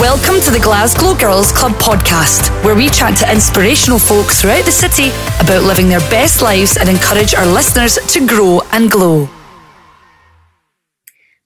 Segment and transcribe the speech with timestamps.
[0.00, 4.72] Welcome to the Glasgow Girls Club podcast, where we chat to inspirational folk throughout the
[4.72, 9.28] city about living their best lives and encourage our listeners to grow and glow.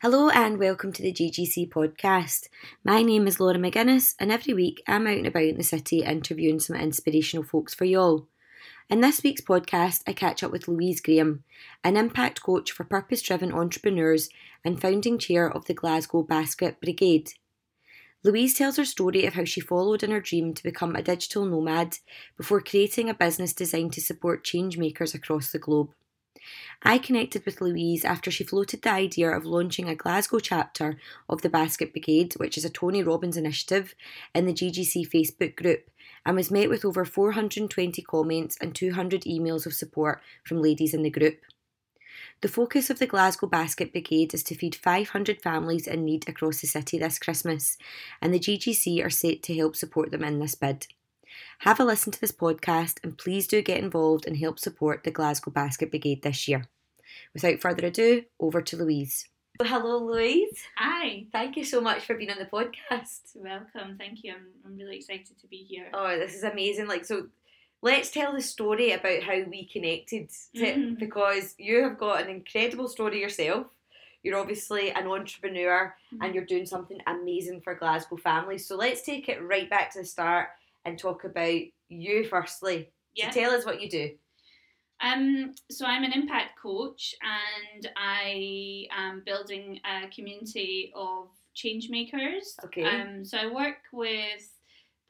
[0.00, 2.48] Hello and welcome to the GGC podcast.
[2.82, 6.02] My name is Laura McGuinness, and every week I'm out and about in the city
[6.02, 8.28] interviewing some inspirational folks for y'all.
[8.88, 11.44] In this week's podcast, I catch up with Louise Graham,
[11.84, 14.30] an impact coach for purpose driven entrepreneurs
[14.64, 17.32] and founding chair of the Glasgow Basket Brigade.
[18.25, 21.45] Louise tells her story of how she followed in her dream to become a digital
[21.45, 21.99] nomad
[22.36, 25.90] before creating a business designed to support changemakers across the globe.
[26.82, 31.43] I connected with Louise after she floated the idea of launching a Glasgow chapter of
[31.43, 33.95] the Basket Brigade, which is a Tony Robbins initiative,
[34.34, 35.91] in the GGC Facebook group,
[36.25, 41.03] and was met with over 420 comments and 200 emails of support from ladies in
[41.03, 41.41] the group.
[42.41, 46.61] The focus of the Glasgow Basket Brigade is to feed 500 families in need across
[46.61, 47.77] the city this Christmas,
[48.22, 50.86] and the GGC are set to help support them in this bid.
[51.61, 55.11] Have a listen to this podcast and please do get involved and help support the
[55.11, 56.67] Glasgow Basket Brigade this year.
[57.34, 59.27] Without further ado, over to Louise.
[59.61, 60.62] Hello, Louise.
[60.77, 61.27] Hi.
[61.33, 63.34] Thank you so much for being on the podcast.
[63.34, 63.97] Welcome.
[63.98, 64.34] Thank you.
[64.34, 65.89] I'm, I'm really excited to be here.
[65.92, 66.86] Oh, this is amazing.
[66.86, 67.27] Like, so
[67.83, 70.98] let's tell the story about how we connected to, Mhm.
[70.98, 73.69] because you have got an incredible story yourself.
[74.23, 78.67] You're obviously an entrepreneur and you're doing something amazing for Glasgow families.
[78.67, 80.48] So let's take it right back to the start
[80.85, 82.91] and talk about you firstly.
[83.15, 83.31] Yeah.
[83.31, 84.19] So tell us what you do.
[85.01, 92.57] Um, so I'm an impact coach and I am building a community of change makers.
[92.65, 92.85] Okay.
[92.85, 94.53] Um, so I work with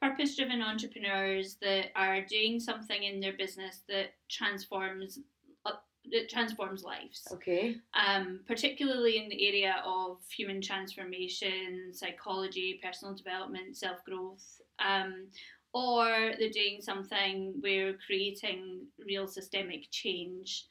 [0.01, 5.19] purpose driven entrepreneurs that are doing something in their business that transforms
[5.65, 5.71] uh,
[6.11, 7.27] that transforms lives.
[7.31, 7.75] Okay.
[7.93, 15.27] um, particularly in the area of human transformation, psychology, personal development, self growth, um,
[15.73, 20.65] or they're doing something where creating real systemic change,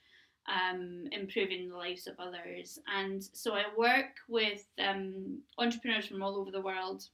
[0.48, 2.78] um, improving the lives of others.
[2.92, 7.04] And so I work with um, entrepreneurs from all over the world.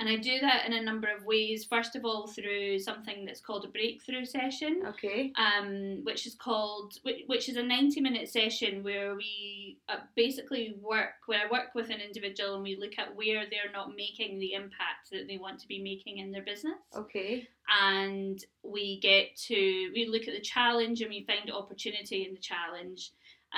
[0.00, 1.64] And I do that in a number of ways.
[1.64, 5.32] First of all, through something that's called a breakthrough session Okay.
[5.36, 10.74] um, which is called which, which is a 90 minute session where we uh, basically
[10.80, 14.40] work where I work with an individual and we look at where they're not making
[14.40, 17.46] the impact that they want to be making in their business Okay.
[17.80, 22.40] and we get to we look at the challenge and we find opportunity in the
[22.40, 23.12] challenge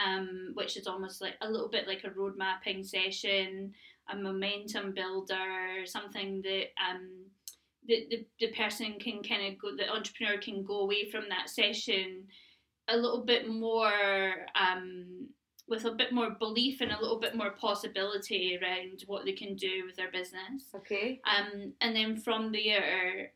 [0.06, 3.72] um, which is almost like a little bit like a road mapping session
[4.10, 7.08] a momentum builder something that um,
[7.86, 11.48] the, the, the person can kind of go the entrepreneur can go away from that
[11.48, 12.24] session
[12.88, 15.28] a little bit more um,
[15.68, 19.56] with a bit more belief and a little bit more possibility around what they can
[19.56, 21.20] do with their business Okay.
[21.26, 23.32] um, and then from there,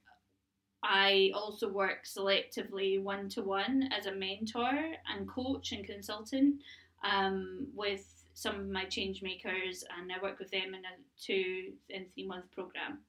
[0.83, 4.73] I also work selectively one to one as a mentor
[5.13, 6.57] and coach and consultant
[7.05, 11.75] um, with some of my change makers, and I work with them in a two
[11.95, 13.01] and three month program.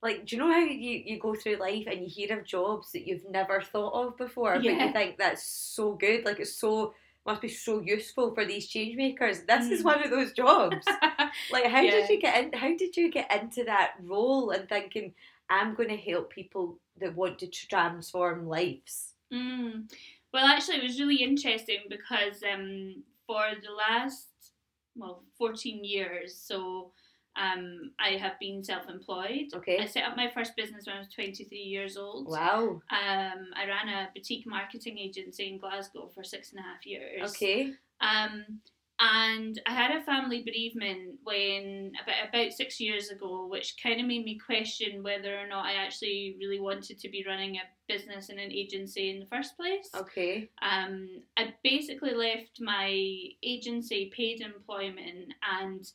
[0.00, 2.92] Like, do you know how you, you go through life and you hear of jobs
[2.92, 6.94] that you've never thought of before, but you think that's so good, like it's so
[7.26, 9.40] must be so useful for these change makers.
[9.48, 9.84] This is Mm.
[9.84, 10.86] one of those jobs.
[11.50, 11.90] Like, how Yeah.
[11.90, 12.52] did you get in?
[12.52, 15.14] How did you get into that role and thinking
[15.50, 19.14] I'm going to help people that want to transform lives?
[19.32, 19.90] Mm.
[20.32, 24.28] Well, actually, it was really interesting because um, for the last,
[24.96, 26.92] well, 14 years, so
[27.36, 29.48] um, I have been self employed.
[29.54, 29.78] Okay.
[29.78, 32.28] I set up my first business when I was 23 years old.
[32.28, 32.80] Wow.
[32.90, 37.30] Um, I ran a boutique marketing agency in Glasgow for six and a half years.
[37.30, 37.72] Okay.
[38.00, 38.60] Um,
[39.00, 44.06] and I had a family bereavement when about about six years ago, which kind of
[44.06, 48.28] made me question whether or not I actually really wanted to be running a business
[48.28, 49.90] and an agency in the first place.
[49.94, 50.48] Okay.
[50.62, 52.88] Um, I basically left my
[53.42, 55.90] agency paid employment and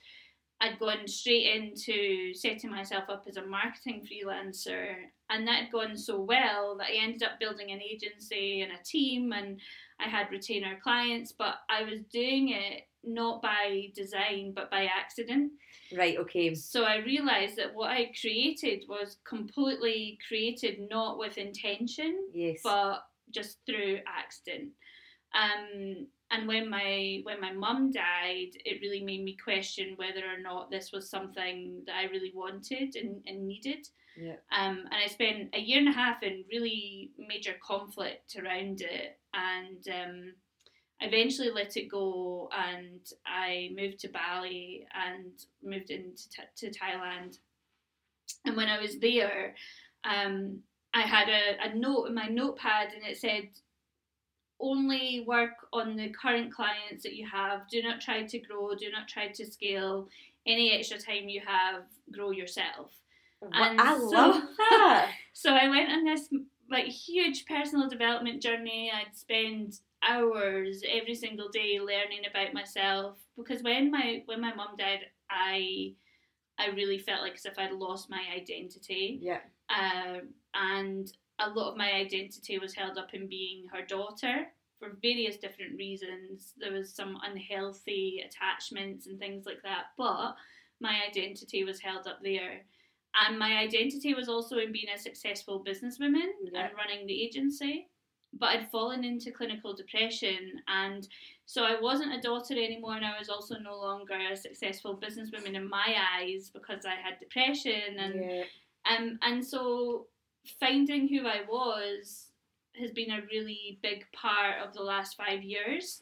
[0.61, 4.95] I'd gone straight into setting myself up as a marketing freelancer,
[5.29, 8.83] and that had gone so well that I ended up building an agency and a
[8.83, 9.59] team, and
[9.99, 15.53] I had retainer clients, but I was doing it not by design but by accident.
[15.97, 16.17] Right.
[16.17, 16.53] Okay.
[16.53, 22.59] So I realised that what I created was completely created not with intention, Yes.
[22.61, 22.99] but
[23.33, 24.71] just through accident.
[25.33, 30.41] Um, and when my when my mum died, it really made me question whether or
[30.41, 33.87] not this was something that I really wanted and, and needed.
[34.15, 34.35] Yeah.
[34.51, 39.17] Um, and I spent a year and a half in really major conflict around it,
[39.33, 40.33] and um,
[41.01, 45.31] eventually let it go and I moved to Bali and
[45.63, 46.23] moved into
[46.57, 47.37] to Thailand.
[48.45, 49.55] And when I was there,
[50.03, 50.59] um,
[50.93, 53.49] I had a, a note in my notepad and it said,
[54.59, 57.67] only work on the current clients that you have.
[57.69, 60.07] Do not try to grow, do not try to scale.
[60.45, 62.91] Any extra time you have, grow yourself.
[63.41, 65.11] And I so, love that.
[65.33, 66.29] so I went on this
[66.69, 68.91] like huge personal development journey.
[68.93, 74.75] I'd spend hours every single day learning about myself because when my when my mum
[74.77, 75.93] died, I
[76.57, 79.19] I really felt like as if I'd lost my identity.
[79.21, 79.39] Yeah.
[79.69, 84.47] Um, and a lot of my identity was held up in being her daughter
[84.79, 86.53] for various different reasons.
[86.59, 90.35] There was some unhealthy attachments and things like that, but
[90.79, 92.61] my identity was held up there.
[93.25, 96.65] And my identity was also in being a successful businesswoman yeah.
[96.65, 97.87] and running the agency.
[98.31, 101.07] But I'd fallen into clinical depression, and
[101.47, 105.55] so I wasn't a daughter anymore, and I was also no longer a successful businesswoman
[105.55, 108.43] in my eyes because I had depression, and yeah.
[108.85, 110.05] um, and so
[110.59, 112.27] finding who I was
[112.79, 116.01] has been a really big part of the last five years.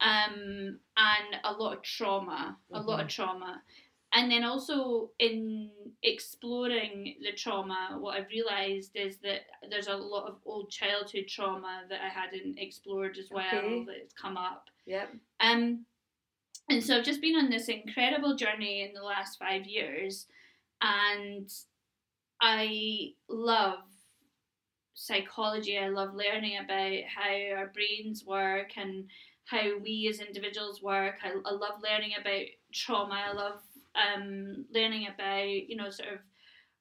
[0.00, 2.86] Um, and a lot of trauma, a mm-hmm.
[2.86, 3.22] lot of mm-hmm.
[3.22, 3.62] trauma.
[4.12, 5.70] And then also in
[6.02, 11.82] exploring the trauma, what I've realised is that there's a lot of old childhood trauma
[11.88, 13.84] that I hadn't explored as well okay.
[13.86, 14.66] that's come up.
[14.86, 15.14] Yep.
[15.40, 15.84] Um,
[16.68, 20.26] and so I've just been on this incredible journey in the last five years,
[20.80, 21.50] and
[22.46, 23.78] I love
[24.92, 25.78] psychology.
[25.78, 29.06] I love learning about how our brains work and
[29.46, 31.14] how we as individuals work.
[31.24, 33.18] I, I love learning about trauma.
[33.30, 33.60] I love
[33.94, 36.18] um, learning about you know sort of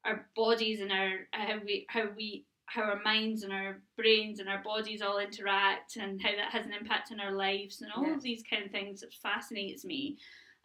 [0.04, 4.50] our bodies and our how we how we how our minds and our brains and
[4.50, 8.06] our bodies all interact and how that has an impact on our lives and all
[8.06, 8.16] yeah.
[8.16, 10.18] of these kind of things that fascinates me.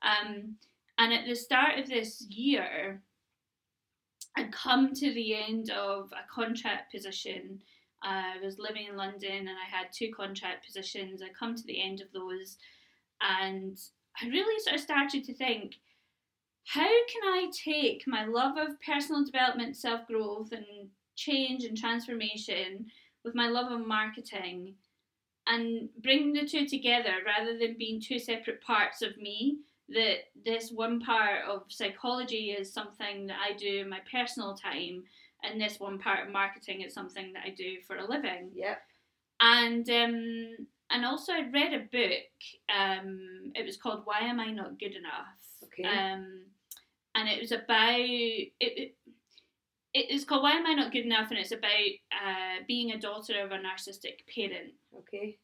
[0.03, 0.57] Um,
[0.99, 3.01] and at the start of this year,
[4.37, 7.61] I'd come to the end of a contract position.
[8.05, 11.23] Uh, I was living in London and I had two contract positions.
[11.23, 12.57] I come to the end of those,
[13.21, 13.77] and
[14.23, 15.75] I really sort of started to think,
[16.65, 22.87] how can I take my love of personal development, self growth, and change and transformation
[23.25, 24.75] with my love of marketing
[25.49, 29.59] and bring the two together rather than being two separate parts of me
[29.91, 35.05] that this one part of psychology is something that I do in my personal time,
[35.43, 38.51] and this one part of marketing is something that I do for a living.
[38.55, 38.79] Yep.
[39.41, 42.29] And um, and also I read a book.
[42.75, 45.37] Um, it was called Why Am I Not Good Enough?
[45.65, 45.85] Okay.
[45.85, 46.43] Um,
[47.15, 48.95] and it was about it, it
[49.95, 51.31] it's called Why Am I Not Good Enough?
[51.31, 51.71] And it's about
[52.13, 54.73] uh, being a daughter of a narcissistic parent.
[54.97, 55.39] Okay.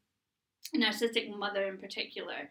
[0.74, 2.50] A narcissistic mother in particular.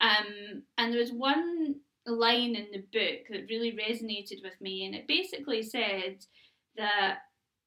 [0.00, 4.94] Um, and there was one line in the book that really resonated with me, and
[4.94, 6.24] it basically said
[6.76, 7.18] that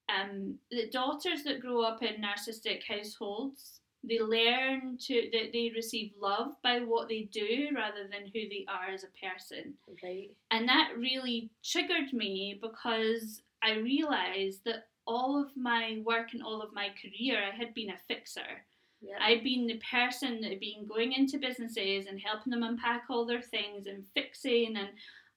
[0.09, 6.11] um, the daughters that grow up in narcissistic households they learn to that they receive
[6.21, 9.73] love by what they do rather than who they are as a person.
[10.03, 10.29] Right.
[10.51, 16.61] And that really triggered me because I realized that all of my work and all
[16.61, 18.65] of my career I had been a fixer.
[19.05, 19.17] Yeah.
[19.21, 23.25] I'd been the person that had been going into businesses and helping them unpack all
[23.25, 24.89] their things and fixing and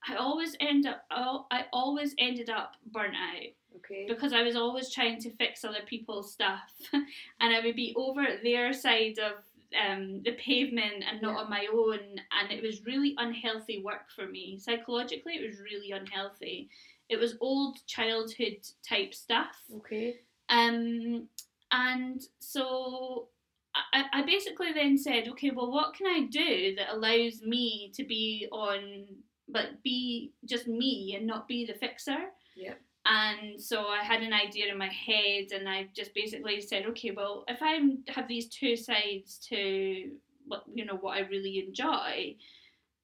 [0.09, 3.53] I always end up I always ended up burnt out.
[3.77, 4.07] Okay.
[4.09, 7.05] Because I was always trying to fix other people's stuff and
[7.41, 9.35] I would be over at their side of
[9.79, 11.39] um, the pavement and not yeah.
[11.41, 11.99] on my own
[12.41, 14.59] and it was really unhealthy work for me.
[14.59, 16.71] Psychologically it was really unhealthy.
[17.09, 19.57] It was old childhood type stuff.
[19.77, 20.17] Okay.
[20.49, 21.29] Um
[21.71, 23.29] and so
[23.75, 28.05] I, I basically then said, okay, well, what can I do that allows me to
[28.05, 29.07] be on,
[29.49, 32.17] but be just me and not be the fixer?
[32.57, 32.75] Yeah.
[33.07, 37.11] And so I had an idea in my head, and I just basically said, okay,
[37.11, 40.11] well, if I have these two sides to
[40.47, 42.37] what you know what I really enjoy,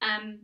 [0.01, 0.39] um,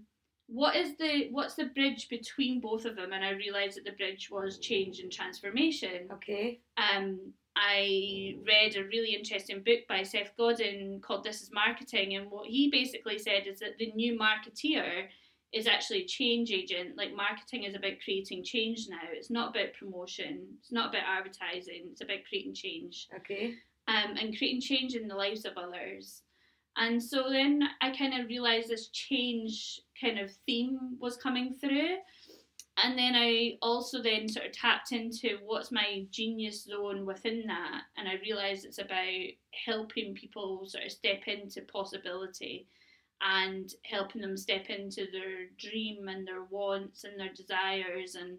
[0.48, 3.14] what is the what's the bridge between both of them?
[3.14, 6.10] And I realised that the bridge was change and transformation.
[6.14, 6.60] Okay.
[6.78, 12.32] Um, I read a really interesting book by Seth Godin called This is Marketing, and
[12.32, 15.08] what he basically said is that the new marketeer
[15.54, 16.98] is actually a change agent.
[16.98, 19.00] Like marketing is about creating change now.
[19.12, 20.48] It's not about promotion.
[20.60, 21.88] It's not about advertising.
[21.92, 23.08] It's about creating change.
[23.18, 23.56] Okay.
[23.88, 26.22] Um, and creating change in the lives of others.
[26.78, 31.98] And so then I kind of realized this change kind of theme was coming through.
[32.84, 37.84] And then I also then sort of tapped into what's my genius zone within that,
[37.98, 39.28] and I realised it's about
[39.66, 42.68] helping people sort of step into possibility
[43.22, 48.38] and helping them step into their dream and their wants and their desires and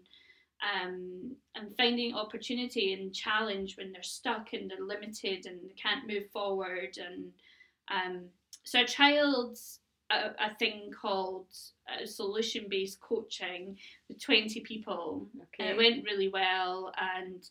[0.63, 6.07] um, and finding opportunity and challenge when they're stuck and they're limited and they can't
[6.07, 6.97] move forward.
[6.97, 7.31] And
[7.91, 8.25] um,
[8.63, 9.79] so a child's
[10.13, 11.47] a, a thing called
[11.89, 13.77] uh, solution based coaching
[14.07, 15.27] with 20 people.
[15.35, 15.47] Okay.
[15.59, 16.91] And it went really well.
[16.99, 17.43] And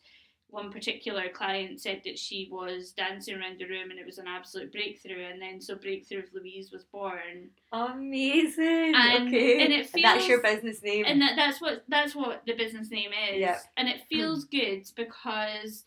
[0.52, 4.26] one particular client said that she was dancing around the room and it was an
[4.28, 5.24] absolute breakthrough.
[5.24, 7.50] And then so Breakthrough of Louise was born.
[7.72, 8.94] Amazing.
[8.94, 9.64] And- okay.
[9.64, 11.04] and it that's your business name.
[11.06, 13.40] And that, that's what that's what the business name is.
[13.40, 13.62] Yep.
[13.78, 15.84] And it feels good because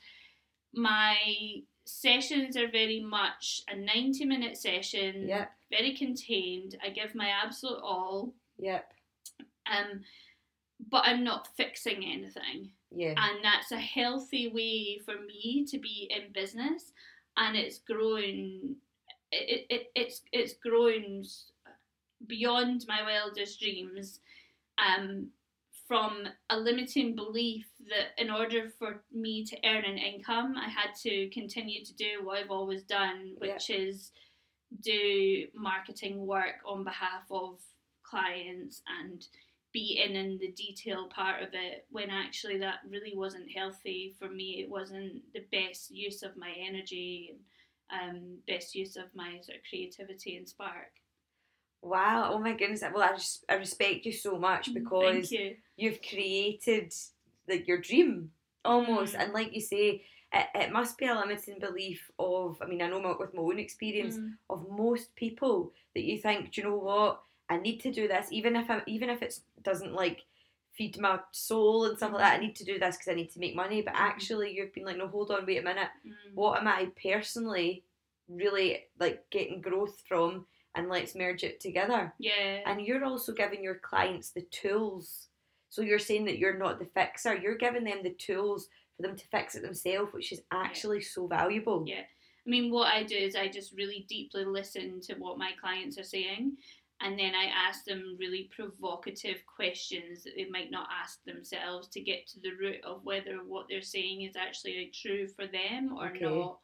[0.73, 1.15] my
[1.85, 5.51] sessions are very much a 90 minute session Yep.
[5.71, 8.91] very contained i give my absolute all Yep.
[9.71, 10.01] um,
[10.89, 12.69] but I'm not fixing anything.
[12.91, 13.13] Yeah.
[13.17, 16.91] And that's a healthy way for me to be in business,
[17.37, 18.75] and it's growing.
[19.31, 21.25] It, it, it's it's growing
[22.27, 24.19] beyond my wildest dreams,
[24.77, 25.27] um,
[25.87, 30.95] from a limiting belief that in order for me to earn an income, I had
[31.03, 34.11] to continue to do what I've always done, which is
[34.81, 37.59] do marketing work on behalf of
[38.03, 39.25] clients and
[39.71, 44.29] be in in the detail part of it when actually that really wasn't healthy for
[44.29, 44.61] me.
[44.61, 47.35] It wasn't the best use of my energy
[47.91, 50.91] and um, best use of my sort of creativity and spark
[51.85, 52.31] Wow.
[52.33, 52.81] Oh my goodness.
[52.81, 56.93] Well, I, res- I respect you so much because you you've created
[57.47, 58.31] like your dream
[58.63, 59.19] almost Mm.
[59.21, 62.87] and like you say it, it must be a limiting belief of i mean i
[62.87, 64.31] know my, with my own experience Mm.
[64.49, 68.27] of most people that you think do you know what i need to do this
[68.31, 70.23] even if i even if it doesn't like
[70.77, 73.29] feed my soul and stuff like that i need to do this because i need
[73.31, 73.99] to make money but Mhm.
[74.09, 76.33] actually you've been like no hold on wait a minute Mm.
[76.33, 77.83] what am i personally
[78.27, 83.63] really like getting growth from and let's merge it together yeah and you're also giving
[83.63, 85.27] your clients the tools.
[85.69, 89.17] So you're saying that you're not the fixer, you're giving them the tools for them
[89.17, 91.83] to fix it themselves, which is actually so valuable.
[91.85, 92.01] Yeah.
[92.01, 95.97] I mean, what I do is I just really deeply listen to what my clients
[95.97, 96.55] are saying,
[97.01, 101.99] and then I ask them really provocative questions that they might not ask themselves to
[101.99, 106.07] get to the root of whether what they're saying is actually true for them or
[106.07, 106.23] Okay.
[106.23, 106.59] not.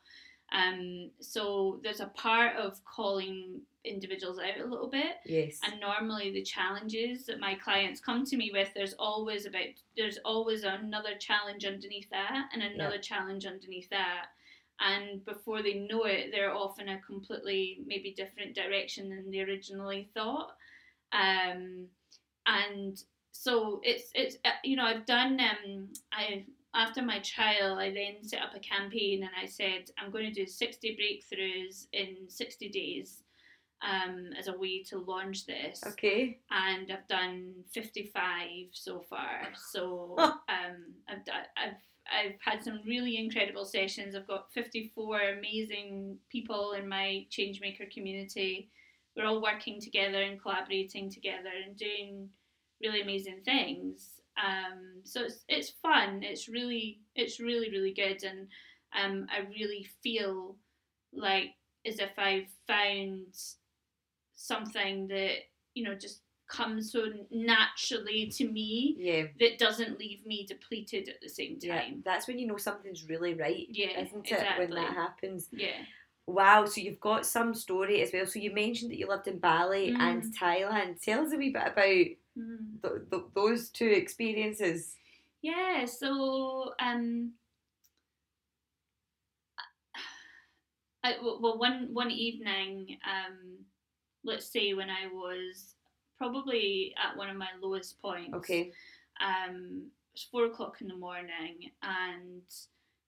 [0.52, 5.60] Um, so there's a part of calling individuals out a little bit, Yes.
[5.64, 9.64] and normally the challenges that my clients come to me with there's always about
[9.98, 14.28] there's always another challenge underneath that and another challenge underneath that.
[14.80, 19.40] And before they know it they're off in a completely maybe different direction than they
[19.40, 20.52] originally thought.
[21.14, 21.86] Um,
[22.46, 26.44] and so it's it's uh, you know I've done um I
[26.74, 30.34] after my trial I then set up a campaign and I said I'm going to
[30.34, 33.24] do 60 breakthroughs in 60 days
[33.82, 36.40] um, as a way to launch this okay.
[36.52, 39.48] and I've done 55 so far.
[39.72, 40.36] So um,
[41.10, 41.24] I've,
[41.58, 41.78] I've
[42.12, 44.16] I've had some really incredible sessions.
[44.16, 48.70] I've got 54 amazing people in my Changemaker community.
[49.16, 52.30] We're all working together and collaborating together and doing
[52.82, 54.21] really amazing things.
[54.38, 56.22] Um, so it's it's fun.
[56.24, 58.48] It's really it's really really good, and
[59.00, 60.56] um, I really feel
[61.14, 61.52] like
[61.86, 63.26] as if I've found
[64.34, 65.36] something that
[65.74, 69.24] you know just comes so naturally to me Yeah.
[69.40, 71.62] that doesn't leave me depleted at the same time.
[71.70, 71.90] Yeah.
[72.04, 73.68] That's when you know something's really right.
[73.70, 74.58] Yeah, Isn't it?
[74.60, 75.48] When that happens.
[75.54, 75.78] Yeah.
[76.28, 78.26] Wow, so you've got some story as well.
[78.26, 80.34] So you mentioned that you lived in Bali and Mm.
[80.38, 81.02] Thailand.
[81.02, 81.88] Tell us a wee bit about
[82.38, 82.82] Mhm.
[82.82, 84.96] th- th- those two experiences.
[85.42, 87.34] Yeah, so um
[91.04, 93.58] I, well one one evening um
[94.24, 95.76] let's say when I was
[96.18, 98.72] probably at one of my lowest points Okay.
[99.20, 102.44] um, it was four o'clock in the morning, and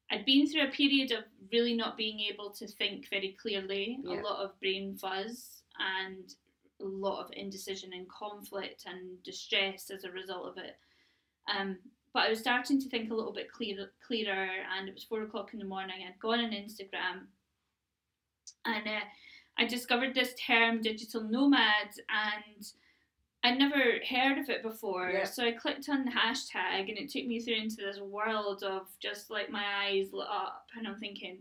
[0.09, 4.21] I'd been through a period of really not being able to think very clearly, Yeah.
[4.21, 6.33] a lot of brain fuzz, and
[6.83, 10.77] a lot of indecision and conflict and distress as a result of it.
[11.53, 11.77] Um,
[12.13, 15.23] but I was starting to think a little bit clear, clearer, and it was four
[15.23, 16.05] o'clock in the morning.
[16.07, 17.25] I'd gone on Instagram,
[18.65, 19.05] and uh,
[19.57, 22.65] I discovered this term, digital nomad, and
[23.43, 25.09] I'd never heard of it before.
[25.09, 25.25] Yeah.
[25.25, 28.87] So I clicked on the hashtag and it took me through into this world of
[29.01, 31.39] just like my eyes lit up and I'm thinking,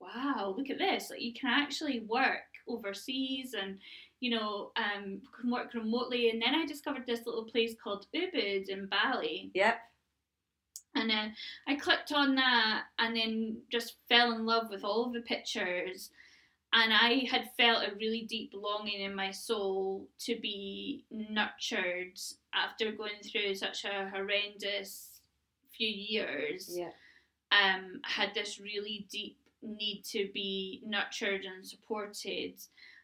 [0.00, 1.10] wow, look at this.
[1.10, 3.78] Like you can actually work overseas and
[4.20, 6.30] you know, um, can work remotely.
[6.30, 9.50] And then I discovered this little place called Ubud in Bali.
[9.54, 9.78] Yep.
[10.94, 11.34] And then
[11.66, 16.10] I clicked on that and then just fell in love with all of the pictures.
[16.72, 22.18] And I had felt a really deep longing in my soul to be nurtured
[22.54, 25.20] after going through such a horrendous
[25.76, 26.70] few years.
[26.70, 26.90] Yeah.
[27.52, 32.54] Um, had this really deep need to be nurtured and supported.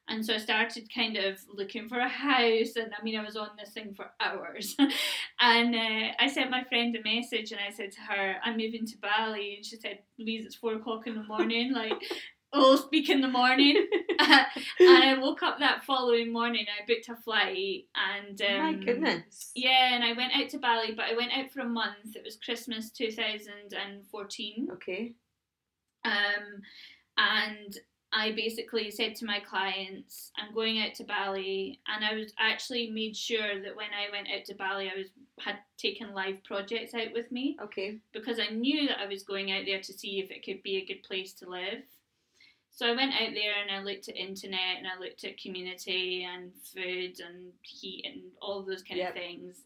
[0.08, 3.36] And so I started kind of looking for a house, and I mean, I was
[3.36, 4.76] on this thing for hours.
[5.40, 8.86] and uh, I sent my friend a message, and I said to her, "I'm moving
[8.86, 11.72] to Bali," and she said, "Louise, it's four o'clock in the morning.
[11.72, 12.00] Like,
[12.54, 13.84] we'll speak in the morning."
[14.20, 14.46] and
[14.80, 16.66] I woke up that following morning.
[16.68, 19.50] I booked a flight, and um, Oh My goodness.
[19.56, 22.14] yeah, and I went out to Bali, but I went out for a month.
[22.14, 24.68] It was Christmas 2014.
[24.72, 25.14] Okay.
[26.04, 26.62] Um,
[27.18, 27.76] and
[28.12, 32.88] I basically said to my clients, I'm going out to Bali, and I was actually
[32.90, 35.08] made sure that when I went out to Bali, I was
[35.38, 37.98] had taken live projects out with me Okay.
[38.12, 40.76] because I knew that I was going out there to see if it could be
[40.76, 41.82] a good place to live.
[42.70, 46.24] So I went out there and I looked at internet and I looked at community
[46.30, 49.08] and food and heat and all of those kind Yep.
[49.10, 49.56] of things.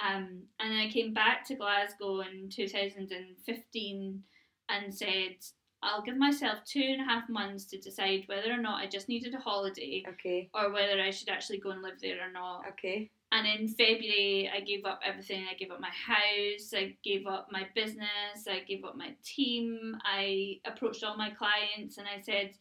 [0.00, 4.22] Um, and then I came back to Glasgow in 2015
[4.68, 5.36] and said,
[5.84, 9.08] I'll give myself two and a half months to decide whether or not I just
[9.08, 10.48] needed a holiday Okay.
[10.54, 12.64] or whether I should actually go and live there or not.
[12.70, 13.10] Okay.
[13.32, 15.44] And in February, I gave up everything.
[15.50, 19.96] I gave up my house, I gave up my business, I gave up my team.
[20.04, 22.52] I approached all my clients and I said,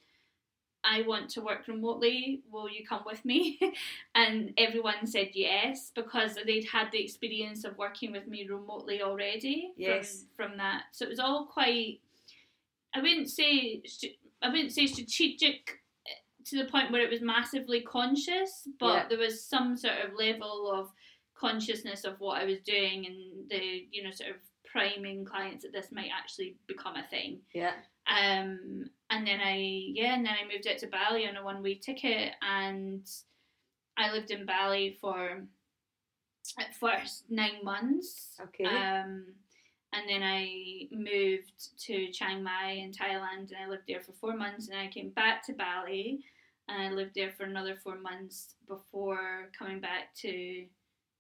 [0.84, 2.42] I want to work remotely.
[2.51, 3.58] Will you come with me?
[4.15, 9.74] and everyone said yes because they'd had the experience of working with me remotely already
[9.77, 10.25] Yes.
[10.36, 10.84] from, from that.
[10.92, 12.00] So it was all quite,
[12.96, 13.82] I wouldn't say,
[14.42, 15.80] I wouldn't say strategic
[16.46, 19.08] to the point where it was massively conscious, but Yeah.
[19.08, 20.92] there was some sort of level of
[21.36, 25.72] consciousness of what I was doing and the, you know, sort of priming clients that
[25.72, 27.42] this might actually become a thing.
[27.54, 27.74] Yeah.
[28.08, 29.56] Um, and then I,
[29.94, 33.08] yeah, and then I moved out to Bali on a one way ticket and
[33.98, 35.48] I lived in Bali for
[36.60, 38.36] at first nine months.
[38.42, 38.66] Okay.
[38.66, 39.26] Um,
[39.94, 44.36] and then I moved to Chiang Mai in Thailand and I lived there for four
[44.36, 46.24] months and I came back to Bali
[46.67, 50.65] and I lived there for another four months before coming back to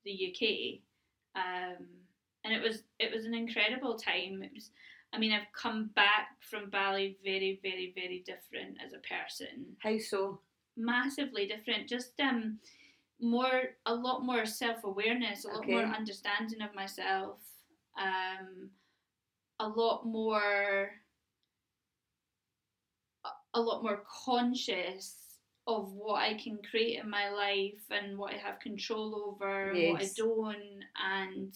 [0.05, 0.79] the UK.
[1.35, 1.85] Um,
[2.43, 4.41] and it was it was an incredible time.
[4.43, 4.71] It was
[5.13, 9.97] I mean I've come back from Bali very, very, very different as a person How
[9.97, 10.39] so?
[10.75, 11.87] massively different.
[11.87, 12.59] Just um,
[13.19, 17.37] more, a lot more self awareness, a lot more understanding of myself,
[17.97, 18.69] um,
[19.59, 20.91] a lot more,
[23.25, 25.19] a- a lot more conscious
[25.65, 29.91] of what I can create in my life and what I have control over, and
[29.93, 31.55] what I don't, and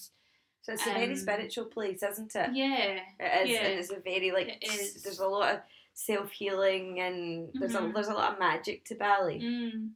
[0.62, 2.50] So it's a very Um, spiritual place, isn't it?
[2.54, 3.67] yeah, It is, Yeah.
[3.67, 5.62] and it's a very like there's a lot of
[5.93, 7.93] self healing and there's a Mhm.
[7.93, 9.39] there's a lot of magic to Bali.
[9.39, 9.93] mm.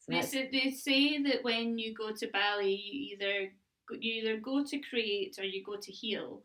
[0.00, 3.54] So They say, they say that when you go to Bali, you either
[3.90, 6.42] you either go to create or you go to heal,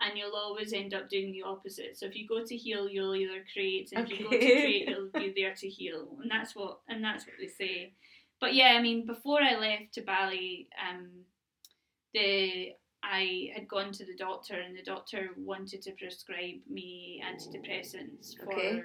[0.00, 1.96] and you'll always end up doing the opposite.
[1.96, 4.88] So if you go to heal, you'll either create, and if you go to create,
[4.88, 7.92] you'll be there to heal, and that's what and that's what they say.
[8.40, 11.08] But yeah, I mean, before I left to Bali, um,
[12.12, 12.72] the
[13.04, 18.52] I had gone to the doctor, and the doctor wanted to prescribe me antidepressants for
[18.52, 18.82] Okay.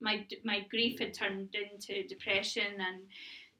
[0.00, 3.02] my my grief had turned into depression, and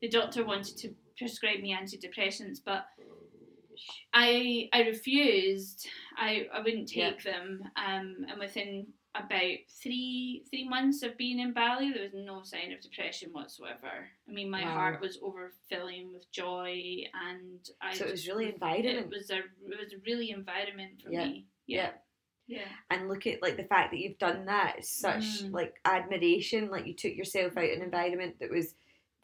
[0.00, 2.86] the doctor wanted to prescribe me antidepressants, but
[4.12, 5.86] I I refused.
[6.16, 7.62] I, I wouldn't take them.
[7.76, 12.72] Um, and within about three three months of being in Bali, there was no sign
[12.72, 14.08] of depression whatsoever.
[14.28, 14.70] I mean, my Wow.
[14.70, 17.94] heart was overfilling with joy, and I.
[17.94, 18.98] So it was really environment.
[18.98, 21.26] It was a it was a really environment for Yeah.
[21.26, 21.46] me.
[21.66, 21.90] Yeah.
[22.46, 22.66] Yeah.
[22.90, 25.52] and look at like the fact that you've done that it's such Mm.
[25.52, 28.74] like admiration like you took yourself out an environment that was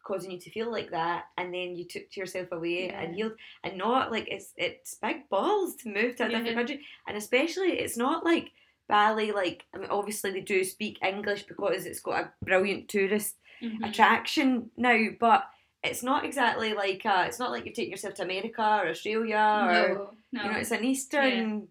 [0.06, 3.00] causing you to feel like that and then you took to yourself away Yeah.
[3.00, 3.32] and healed
[3.64, 6.54] and not like it's it's big balls to move to a different Yeah.
[6.54, 8.52] country and especially it's not like
[8.88, 13.34] Bali like I mean obviously they do speak English because it's got a brilliant tourist
[13.60, 13.88] Mhm.
[13.88, 15.42] attraction now but
[15.82, 19.36] it's not exactly like uh, it's not like you're taking yourself to America or Australia
[19.38, 20.42] or No, no.
[20.44, 21.68] you know it's an eastern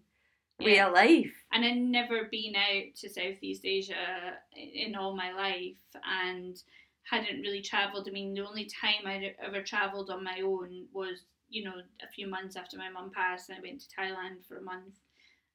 [0.60, 0.88] way Yeah.
[0.88, 6.62] of life and I've never been out to Southeast Asia in all my life and
[7.10, 8.08] hadn't really travelled.
[8.08, 12.12] I mean, the only time I'd ever travelled on my own was, you know, a
[12.12, 14.94] few months after my mum passed and I went to Thailand for a month.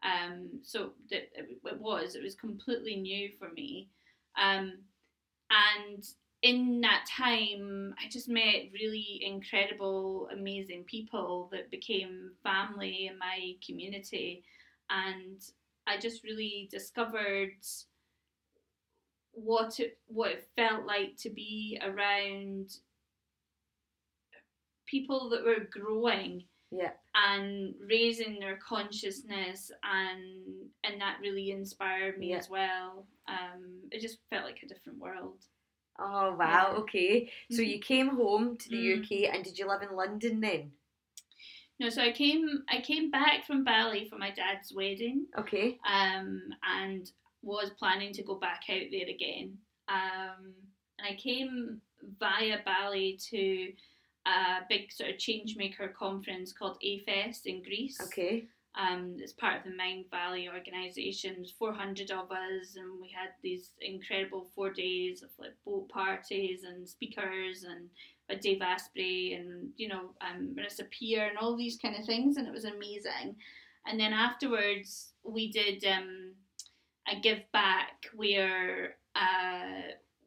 [0.04, 3.90] Um, so that it, it was, it was completely new for me.
[4.42, 4.80] Um,
[5.52, 6.04] and
[6.42, 13.54] in that time, I just met really incredible, amazing people that became family in my
[13.66, 14.44] community,
[14.90, 15.40] and
[15.86, 17.52] I just really discovered
[19.34, 22.70] what it what it felt like to be around
[24.86, 26.92] people that were growing Yeah.
[27.16, 32.38] and raising their consciousness and and that really inspired me Yeah.
[32.38, 35.46] as well um it just felt like a different world
[36.00, 36.72] Oh wow.
[36.72, 36.80] Yeah.
[36.80, 37.32] Okay.
[37.52, 37.68] So Mhm.
[37.68, 39.04] you came home to the Mm.
[39.04, 40.72] UK, and did you live in London then?
[41.80, 45.80] no so i came i came back from bali for my dad's wedding Okay.
[45.86, 49.58] um and was planning to go back out there again
[49.90, 50.54] um
[51.00, 51.82] and i came
[52.20, 53.72] via bali to
[54.26, 58.00] a big sort of change maker conference called AFest in Greece.
[58.02, 58.46] Okay.
[58.76, 61.36] Um, it's part of the Mindvalley organisation.
[61.38, 66.64] There's 400 of us, and we had these incredible four days of like boat parties
[66.64, 67.90] and speakers and
[68.30, 72.38] a Dave Asprey and you know um, Marissa Peer and all these kind of things,
[72.38, 73.36] and it was amazing.
[73.88, 76.34] And then afterwards, we did um,
[77.12, 79.82] a give back where uh,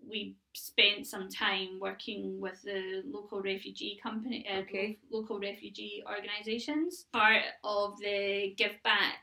[0.08, 4.98] we spent some time working with the local refugee company, uh, Okay.
[5.10, 7.06] lo- local refugee organisations.
[7.12, 9.22] Part of the give back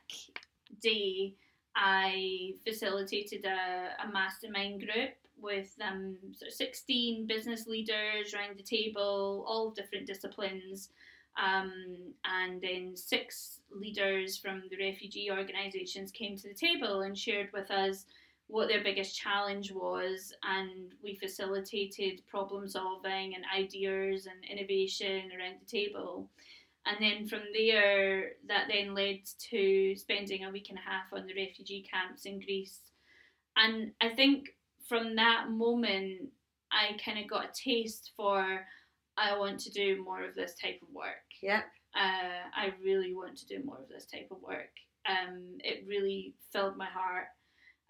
[0.81, 1.35] day,
[1.75, 8.63] I facilitated a, a mastermind group with um, sort of 16 business leaders around the
[8.63, 10.89] table, all different disciplines,
[11.37, 17.49] um, and then six leaders from the refugee organisations came to the table and shared
[17.53, 18.05] with us
[18.47, 25.55] what their biggest challenge was, and we facilitated problem solving and ideas and innovation around
[25.61, 26.29] the table.
[26.85, 29.19] And then from there, that then led
[29.51, 32.79] to spending a week and a half on the refugee camps in Greece.
[33.55, 34.49] And I think
[34.89, 36.29] from that moment,
[36.71, 38.65] I kind of got a taste for
[39.17, 41.25] I want to do more of this type of work.
[41.41, 41.63] Yep.
[41.95, 44.71] Uh, I really want to do more of this type of work.
[45.07, 47.27] Um, it really filled my heart.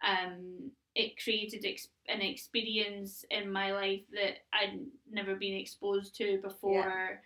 [0.07, 4.79] Um, it created ex- an experience in my life that I'd
[5.10, 7.21] never been exposed to before.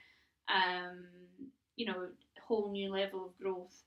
[0.50, 1.06] Um,
[1.76, 3.84] you know, a whole new level of growth.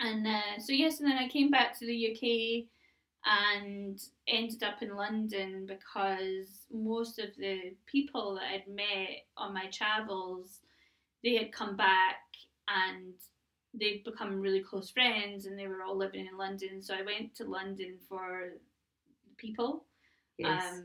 [0.00, 2.66] And uh, so yes, and then I came back to the UK
[3.24, 9.66] and ended up in London because most of the people that I'd met on my
[9.72, 10.60] travels,
[11.22, 12.16] they had come back
[12.68, 13.14] and
[13.72, 16.82] they'd become really close friends and they were all living in London.
[16.82, 18.50] So I went to London for
[19.28, 19.84] the people.
[20.38, 20.62] Yes.
[20.72, 20.84] Um,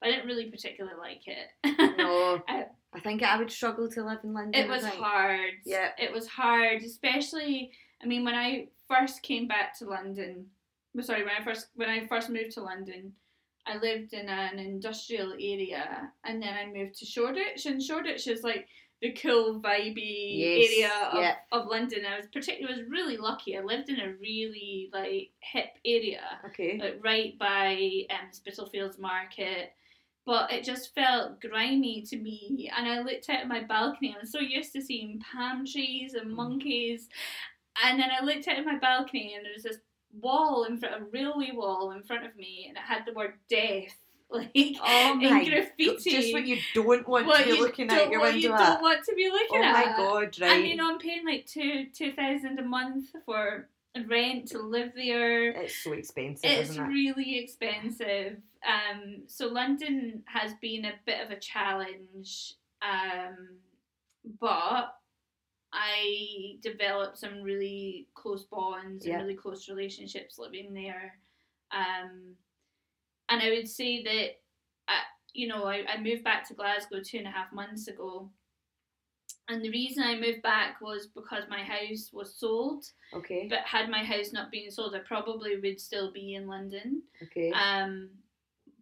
[0.00, 1.96] but I didn't really particularly like it.
[1.98, 2.42] no.
[2.48, 4.60] I- I think I would struggle to live in London.
[4.64, 5.52] it was hard.
[5.64, 5.90] Yeah.
[5.96, 7.70] It was hard, especially
[8.02, 10.46] I mean when I first came back to London
[11.00, 13.12] sorry, when I first when I first moved to London,
[13.66, 18.42] I lived in an industrial area and then I moved to Shoreditch and Shoreditch is
[18.42, 18.66] like
[19.00, 22.00] the cool vibey Yes, area of, of London.
[22.04, 23.56] I was particularly was really lucky.
[23.56, 26.78] I lived in a really like hip area Okay.
[26.80, 29.72] like right by um, Spitalfields Market.
[30.26, 34.14] But it just felt grimy to me, and I looked out of my balcony.
[34.14, 36.36] I was so used to seeing palm trees and Mm.
[36.36, 37.08] monkeys,
[37.82, 39.78] and then I looked out of my balcony, and there was this
[40.18, 43.34] wall in front, a railway wall in front of me, and it had the word
[43.48, 43.96] "death"
[44.30, 46.10] like Oh in my graffiti.
[46.10, 48.58] Just what you don't want What to be looking at your what window you at.
[48.58, 49.72] don't want to be looking oh at.
[49.72, 50.50] my god, right.
[50.58, 53.68] And you know, I'm paying like two two thousand a month for
[54.08, 55.50] rent to live there.
[55.50, 56.88] it's so expensive, It's isn't it?
[56.88, 58.36] really expensive.
[58.64, 63.56] Um, so London has been a bit of a challenge, um,
[64.40, 64.94] but
[65.72, 69.14] I developed some really close bonds Yeah.
[69.14, 71.18] and really close relationships living there.
[71.70, 72.34] Um,
[73.28, 74.40] and I would say that,
[74.88, 75.00] I,
[75.32, 78.28] you know, I, I moved back to Glasgow two and a half months ago.
[79.48, 82.84] And the reason I moved back was because my house was sold.
[83.14, 83.46] okay.
[83.48, 87.02] But had my house not been sold, I probably would still be in London.
[87.22, 87.50] okay.
[87.52, 88.10] Um,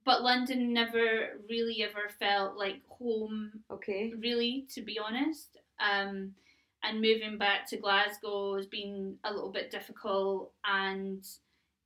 [0.04, 4.12] but London never really ever felt like home, okay.
[4.18, 5.58] really, to be honest.
[5.80, 6.32] Um,
[6.82, 11.26] and moving back to Glasgow has been a little bit difficult, and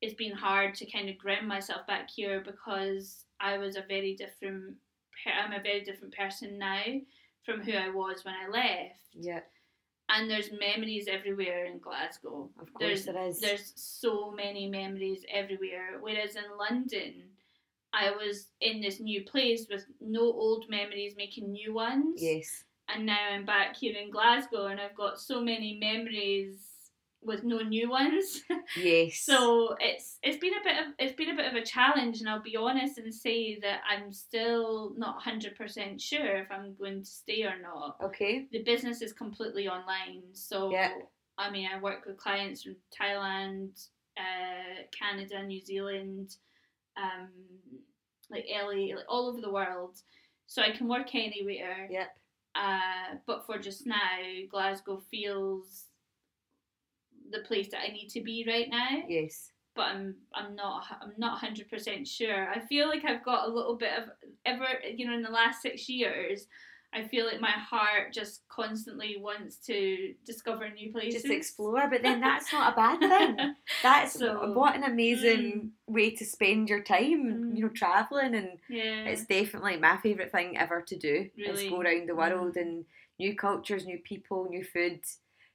[0.01, 4.15] it's been hard to kind of ground myself back here because I was a very
[4.15, 4.75] different.
[5.27, 6.83] I'm a very different person now
[7.45, 9.01] from who I was when I left.
[9.15, 9.41] Yeah,
[10.09, 12.51] And there's memories everywhere in Glasgow.
[12.61, 13.41] of course There's there is.
[13.41, 15.99] there's so many memories everywhere.
[16.01, 17.15] Whereas in London,
[17.93, 22.21] I was in this new place with no old memories, making new ones.
[22.23, 22.65] Yes.
[22.95, 26.59] And now I'm back here in Glasgow, and I've got so many memories
[27.23, 28.43] with no new ones.
[28.77, 29.21] Yes.
[29.25, 32.29] so it's it's been a bit of it's been a bit of a challenge, and
[32.29, 37.01] I'll be honest and say that I'm still not hundred percent sure if I'm going
[37.01, 37.97] to stay or not.
[38.03, 38.47] okay.
[38.51, 40.91] The business is completely online, so Yeah.
[41.39, 46.37] I mean I work with clients from Thailand, uh, Canada, New Zealand,
[46.97, 47.31] um,
[48.31, 49.97] like LA, like all over the world.
[50.47, 51.89] So I can work anywhere.
[51.91, 52.09] Yep.
[52.55, 53.97] Uh, but for just now,
[54.51, 55.87] Glasgow feels
[57.31, 59.03] the place that I need to be right now.
[59.09, 59.51] Yes.
[59.75, 62.51] But I'm I'm not I'm not hundred percent sure.
[62.51, 64.11] I feel like I've got a little bit of
[64.45, 66.47] ever you know in the last six years.
[66.95, 71.23] I feel like my heart just constantly wants to discover new places.
[71.23, 73.55] Just explore, but then that's not a bad thing.
[73.83, 77.75] That's So, what an amazing way to spend your time, you know, Mm.
[77.75, 79.09] traveling and yeah.
[79.09, 81.69] it's definitely my favourite thing ever to do is Really?
[81.69, 82.61] go around the world Mm.
[82.61, 82.85] and
[83.19, 85.01] new cultures, new people, new food.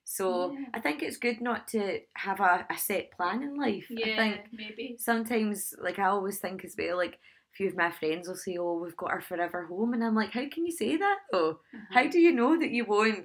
[0.04, 0.66] So Yeah.
[0.74, 3.88] I think it's good not to have a, a set plan in life.
[3.90, 4.96] yeah, I think maybe.
[5.00, 7.20] sometimes like I always think as well, like
[7.58, 10.32] few of my friends will say, Oh, we've got our forever home and I'm like,
[10.32, 11.60] How can you say that though?
[11.92, 12.10] How Uh-huh.
[12.12, 13.18] do you know that you won't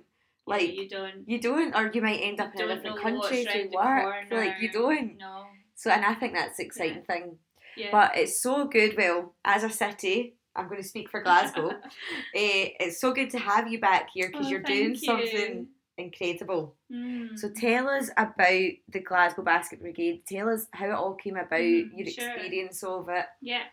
[0.48, 3.44] Yeah, like you don't you don't or you might end up in a different country
[3.44, 4.14] to work.
[4.30, 5.18] Like you don't.
[5.18, 5.46] No.
[5.74, 7.38] So and I think that's the exciting thing.
[7.76, 7.88] Yeah.
[7.92, 8.96] But it's so good.
[8.96, 11.70] Well, as a city, I'm going to speak for Glasgow.
[12.34, 15.68] eh, it's so good to have you back here because Oh, you're doing thank something
[15.96, 16.76] incredible.
[16.92, 17.38] Mm.
[17.38, 20.22] So tell us about the Glasgow Basket Brigade.
[20.28, 22.26] Tell us how it all came about, Mhm, your sure.
[22.28, 23.26] experience of it.
[23.40, 23.64] Yeah.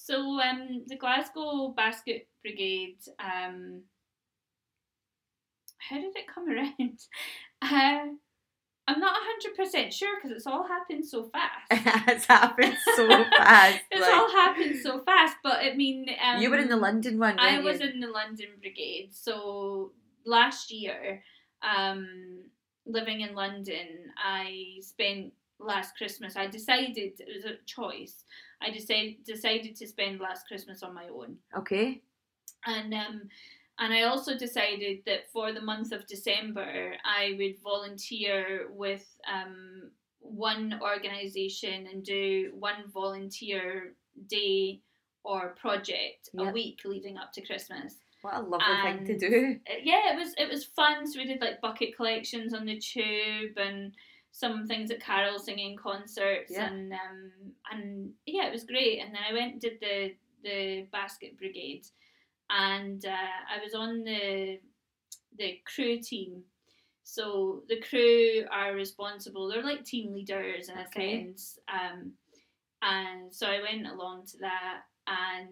[0.00, 3.82] So um, the Glasgow Basket Brigade, um,
[5.78, 7.00] how did it come around?
[7.60, 8.14] Uh,
[8.88, 11.66] I'm not hundred percent sure because it's all happened so fast.
[12.08, 13.80] it's happened so fast.
[13.90, 17.18] it's like, all happened so fast, but I mean, um, you were in the London
[17.18, 19.10] one, I weren't was in the London Brigade.
[19.12, 19.92] So
[20.24, 21.22] last year,
[21.60, 22.44] um,
[22.86, 26.36] living in London, I spent last Christmas.
[26.36, 28.24] I decided it was a choice.
[28.60, 32.00] I decided decided to spend last Christmas on my own, Okay.
[32.66, 33.22] and um,
[33.78, 39.90] and I also decided that for the month of December, I would volunteer with um,
[40.20, 43.94] one organisation and do one volunteer
[44.28, 44.80] day
[45.22, 47.94] or project a week leading up to Christmas.
[48.22, 49.60] What a lovely thing to do.
[49.84, 51.06] Yeah, it was it was fun.
[51.06, 53.92] So we did like bucket collections on the tube and
[54.38, 56.68] some things at carol singing concerts Yeah.
[56.68, 57.32] and um
[57.72, 59.00] and yeah, it was great.
[59.00, 61.86] And then I went and did the the basket brigade,
[62.48, 64.60] and uh, I was on the
[65.36, 66.44] the crew team.
[67.02, 69.48] So the crew are responsible.
[69.48, 71.24] They're like team leaders in a Okay.
[71.24, 71.58] sense.
[71.68, 72.12] Um,
[72.82, 75.48] and so I went along to that, and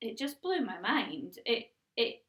[0.00, 1.38] it just blew my mind.
[1.44, 2.24] It it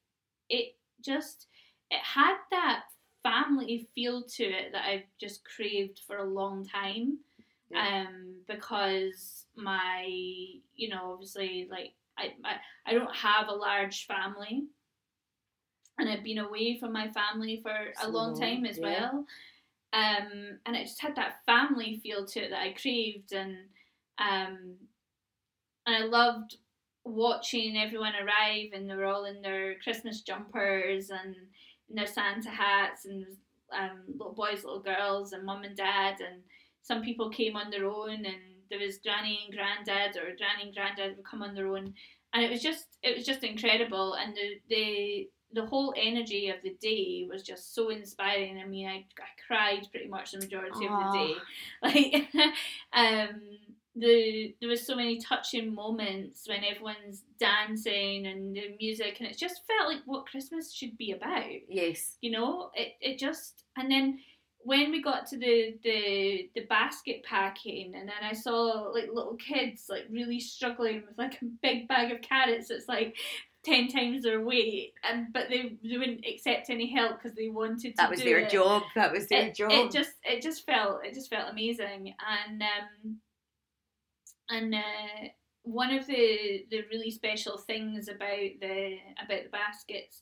[0.49, 1.47] it just
[1.89, 2.83] it had that
[3.28, 7.20] family feel to it that I've just craved for a long time.
[7.70, 8.06] Yeah.
[8.08, 10.06] Um, because my
[10.76, 14.63] you know obviously like I, I I don't have a large family,
[15.98, 19.12] and I've been away from my family for a So long long, time as yeah.
[19.12, 19.26] well.
[19.94, 23.58] Um, and it just had that family feel to it that I craved, and
[24.18, 24.76] um,
[25.86, 26.58] and I loved
[27.04, 31.36] watching everyone arrive, and they were all in their Christmas jumpers and
[31.89, 33.26] their Santa hats, and
[33.73, 36.41] um, little boys, little girls, and mum and dad, and
[36.82, 38.36] some people came on their own, and
[38.69, 41.93] there was granny and granddad, or granny and granddad would come on their own,
[42.34, 46.58] and it was just it was just incredible, and the the the whole energy of
[46.62, 48.60] the day was just so inspiring.
[48.60, 51.36] I mean, I, I cried pretty much the majority of the day.
[51.82, 52.28] Like,
[52.93, 53.41] um,
[53.99, 59.38] the there was so many touching moments when everyone's dancing and the music, and it
[59.38, 61.45] just felt like what Christmas should be about.
[61.67, 62.17] Yes.
[62.21, 64.19] You know, it it just and then
[64.60, 69.36] when we got to the the the basket packing and then I saw like little
[69.36, 73.15] kids like really struggling with like a big bag of carrots that's like
[73.63, 77.81] 10 times their weight and but they, they wouldn't accept any help because they wanted
[77.81, 78.49] to That was their it.
[78.49, 78.83] job.
[78.95, 79.71] That was their it, job.
[79.71, 83.17] it just it just felt it just felt amazing and um
[84.49, 85.27] and uh,
[85.63, 90.21] one of the the really special things about the about the baskets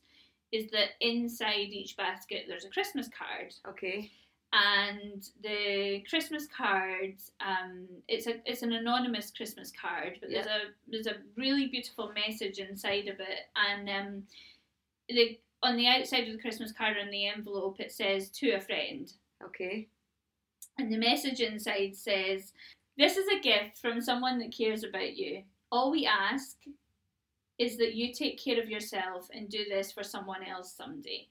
[0.51, 4.09] is that inside each basket there's a Christmas card okay.
[4.53, 10.59] and the Christmas card um, it's a it's an anonymous Christmas card but there's a
[10.88, 14.23] there's a really beautiful message inside of it and um,
[15.09, 18.61] the on the outside of the Christmas card on the envelope it says to a
[18.61, 19.11] friend
[19.43, 19.88] Okay.
[20.77, 22.53] and the message inside says,
[22.97, 25.43] This is a gift from someone that cares about you.
[25.71, 26.58] All we ask
[27.58, 31.27] is that you take care of yourself and do this for someone else someday.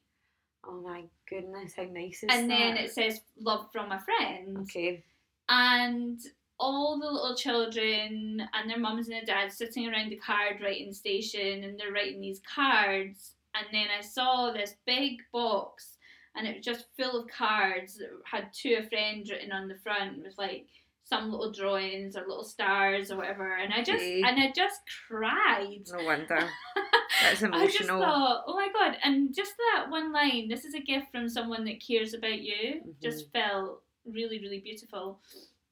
[0.67, 2.59] Oh my goodness, how nice is and that?
[2.59, 4.59] then it says love from a friend.
[4.63, 5.03] Okay.
[5.49, 6.21] and
[6.61, 10.93] all the little children and their mums and their dads sitting around the card writing
[10.93, 15.97] station and they're writing these cards and then I saw this big box
[16.37, 19.79] and it was just full of cards that had to a friend written on the
[19.83, 20.69] front with like
[21.05, 24.23] some little drawings or little stars or whatever and I just Okay.
[24.23, 26.49] and I just cried No wonder.
[27.23, 27.53] That's emotional.
[27.53, 31.07] I just thought, oh my god, and just that one line, this is a gift
[31.13, 33.39] from someone that cares about you, just Mm-hmm.
[33.39, 35.21] felt really, really beautiful.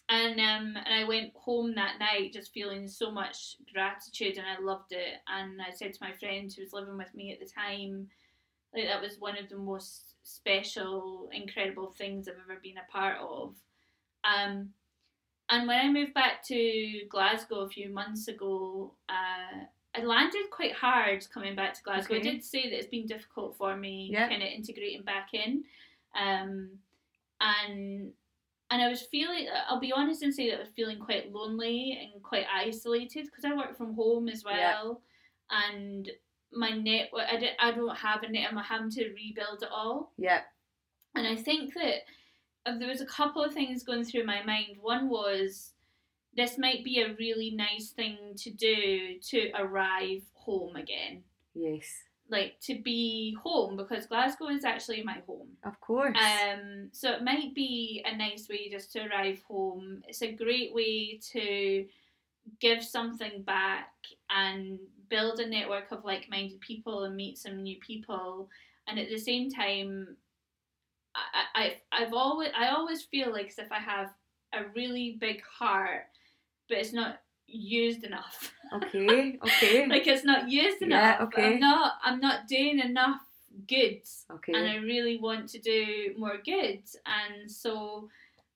[0.08, 4.60] And um, and I went home that night just feeling so much gratitude, and I
[4.62, 5.14] loved it.
[5.26, 8.08] And I said to my friend who was living with me at the time,
[8.74, 13.16] like that was one of the most special, incredible things I've ever been a part
[13.20, 13.54] of.
[14.24, 14.68] Um,
[15.52, 20.72] and when I moved back to Glasgow a few months ago, uh, I landed quite
[20.72, 22.16] hard coming back to Glasgow.
[22.16, 24.28] I did say that it's been difficult for me Yeah.
[24.28, 25.64] kind of integrating back in.
[26.18, 26.78] Um,
[27.40, 28.12] and
[28.70, 32.10] and I was feeling, I'll be honest and say that I was feeling quite lonely
[32.14, 35.02] and quite isolated because I work from home as well.
[35.50, 36.10] And
[36.52, 40.12] my network, I, did, I don't have a net, I'm having to rebuild it all.
[40.16, 40.40] Yeah.
[41.14, 41.96] And I think that
[42.66, 44.76] there was a couple of things going through my mind.
[44.80, 45.72] One was
[46.36, 51.22] this might be a really nice thing to do to arrive home again.
[51.54, 51.86] Yes.
[52.30, 55.48] Like to be home because Glasgow is actually my home.
[55.64, 56.16] Of course.
[56.16, 60.02] Um, so it might be a nice way just to arrive home.
[60.08, 61.84] It's a great way to
[62.60, 63.92] give something back
[64.30, 64.78] and
[65.10, 68.48] build a network of like-minded people and meet some new people.
[68.88, 70.16] And at the same time,
[71.14, 74.10] I, I I've always I always feel like as if I have
[74.52, 76.06] a really big heart,
[76.68, 78.52] but it's not used enough.
[78.72, 79.38] okay.
[79.44, 79.86] Okay.
[79.86, 81.18] like it's not used enough.
[81.18, 81.54] Yeah, okay.
[81.54, 83.20] I'm not I'm not doing enough
[83.68, 84.54] good okay.
[84.54, 86.82] and I really want to do more good.
[87.06, 88.08] And so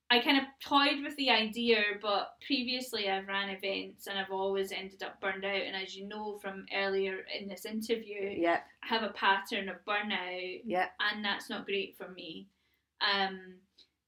[0.08, 4.70] I kind of toyed with the idea, but previously I've ran events and I've always
[4.70, 5.60] ended up burned out.
[5.62, 8.64] And as you know from earlier in this interview, Yep.
[8.84, 10.92] I have a pattern of burnout, Yep.
[11.00, 12.46] and that's not great for me.
[13.00, 13.56] Um,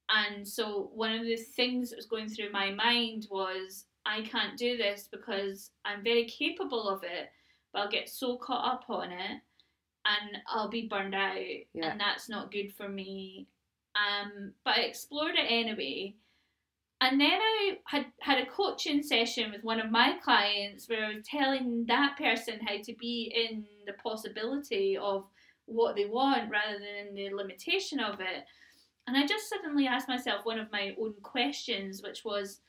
[0.09, 4.57] and so one of the things that was going through my mind was I can't
[4.57, 7.29] do this because I'm very capable of it,
[7.73, 9.41] but I'll get so caught up on it
[10.07, 11.37] and I'll be burned out,
[11.75, 11.91] Yeah.
[11.91, 13.49] and that's not good for me.
[13.99, 16.15] Um, but I explored it anyway.
[17.01, 21.15] And then I had had a coaching session with one of my clients where I
[21.15, 25.25] was telling that person how to be in the possibility of
[25.67, 28.45] what they want rather than the limitation of it.
[29.07, 32.61] And I just suddenly asked myself one of my own questions, which was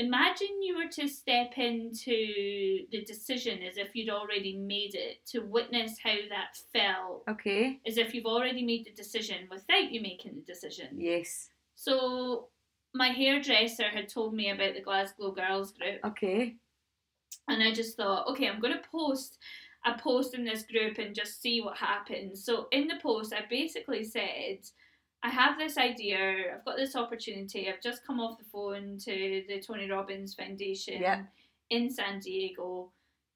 [0.00, 5.40] imagine you were to step into the decision as if you'd already made it, to
[5.40, 7.80] witness how that felt, Okay.
[7.86, 10.88] as if you've already made the decision without you making the decision.
[10.98, 11.50] Yes.
[11.74, 12.48] So
[12.94, 16.56] my hairdresser had told me about the Glasgow Girls group Okay.
[17.48, 19.38] and I just thought, okay, I'm going to post
[19.86, 22.44] a post in this group and just see what happens.
[22.44, 24.58] So in the post, I basically said,
[25.22, 29.44] I have this idea, I've got this opportunity, I've just come off the phone to
[29.48, 31.22] the Tony Robbins Foundation Yeah.
[31.68, 32.90] in San Diego.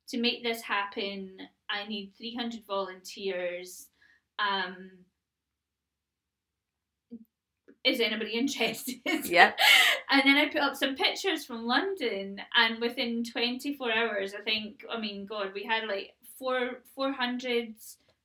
[0.08, 1.36] To make this happen,
[1.68, 3.88] I need 300 volunteers.
[4.38, 4.90] Um,
[7.84, 9.00] is anybody interested?
[9.24, 9.52] Yeah.
[10.10, 14.84] And then I put up some pictures from London, and within 24 hours, I think,
[14.88, 17.74] I mean, God, we had like four, 400,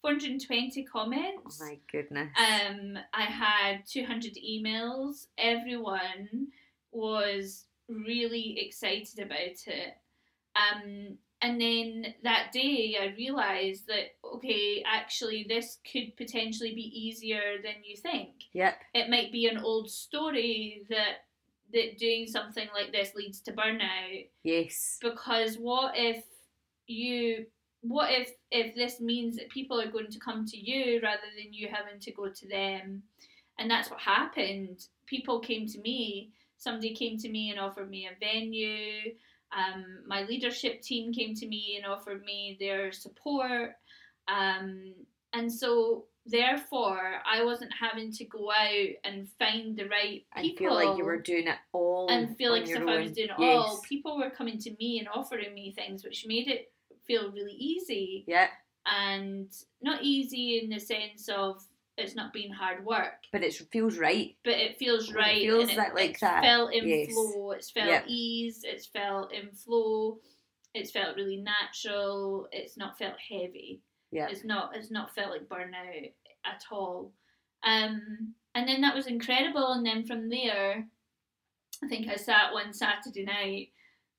[0.01, 1.59] 420 comments.
[1.61, 2.29] Oh my goodness.
[2.37, 5.27] Um, I had 200 emails.
[5.37, 6.47] Everyone
[6.91, 9.93] was really excited about it.
[10.55, 17.57] Um, and then that day, I realised that, okay, actually, this could potentially be easier
[17.63, 18.75] than you think yep.
[18.93, 21.25] it might be an old story that
[21.71, 24.97] that doing something like this leads to burnout Yes.
[25.01, 26.23] because what if
[26.87, 27.45] you
[27.81, 31.53] what if if this means that people are going to come to you rather than
[31.53, 33.03] you having to go to them?
[33.57, 34.85] And that's what happened.
[35.05, 36.31] People came to me.
[36.57, 39.13] Somebody came to me and offered me a venue.
[39.55, 43.71] Um, my leadership team came to me and offered me their support.
[44.27, 44.93] Um,
[45.33, 50.67] and so therefore i wasn't having to go out and find the right I people
[50.67, 53.35] feel like you were doing it all and feel like if I was doing it
[53.39, 53.57] yes.
[53.57, 53.81] all.
[53.87, 56.71] People were coming to me and offering me things, which made it
[57.09, 58.47] feel really easy Yeah,
[58.85, 59.51] and
[59.81, 61.61] not easy in the sense of
[61.97, 64.35] it's not being hard work, but it feels right.
[64.45, 65.37] but it feels right.
[65.41, 67.11] It feels that- like it's that, felt in yes.
[67.11, 67.51] flow.
[67.51, 68.03] It's felt Yep.
[68.07, 68.61] ease.
[68.63, 70.19] It's felt in flow.
[70.73, 72.47] It's felt really natural.
[72.51, 73.81] It's not felt heavy.
[74.11, 74.27] Yeah.
[74.29, 74.75] It's not.
[74.77, 76.13] It's not felt like burnout
[76.45, 77.11] at all.
[77.63, 79.73] Um, and then that was incredible.
[79.73, 80.87] And then from there,
[81.83, 83.69] I think I sat one Saturday night,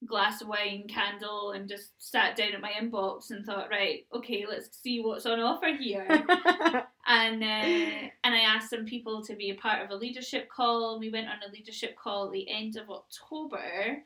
[0.07, 4.45] glass of wine, candle, and just sat down at my inbox and thought, right, okay,
[4.49, 6.07] let's see what's on offer here.
[7.07, 10.99] and uh, and I asked some people to be a part of a leadership call.
[10.99, 14.03] We went on a leadership call at the end of October.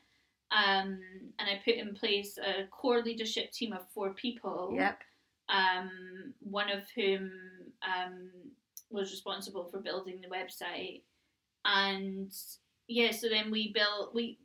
[0.51, 1.01] Um,
[1.39, 4.73] and I put in place a core leadership team of four people.
[4.75, 5.01] Yep.
[5.49, 5.91] Um,
[6.41, 7.31] one of whom
[7.83, 8.31] um,
[8.91, 11.03] was responsible for building the website,
[11.65, 12.33] and
[12.89, 14.39] yeah, so then we built we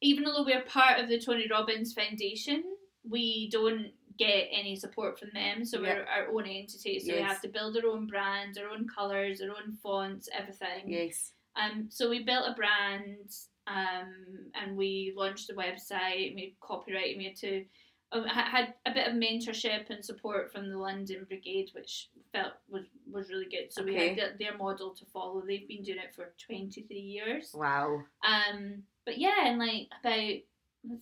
[0.00, 2.62] even though we're part of the Tony Robbins Foundation,
[3.08, 5.64] we don't get any support from them.
[5.64, 6.98] So we're our own entity.
[6.98, 10.86] So we have to build our own brand, our own colours, our own fonts, everything.
[10.86, 11.32] Yes.
[11.56, 13.30] Um, so we built a brand,
[13.66, 14.12] um,
[14.54, 16.34] and we launched the website.
[16.34, 17.16] We copyright.
[17.16, 17.64] We had to
[18.12, 22.54] um, ha- had a bit of mentorship and support from the London Brigade, which felt
[22.68, 23.72] was was really good.
[23.72, 25.42] So we had their, their model to follow.
[25.46, 27.50] They've been doing it for twenty three years.
[27.54, 28.00] Wow.
[28.26, 30.34] Um, but yeah, in like about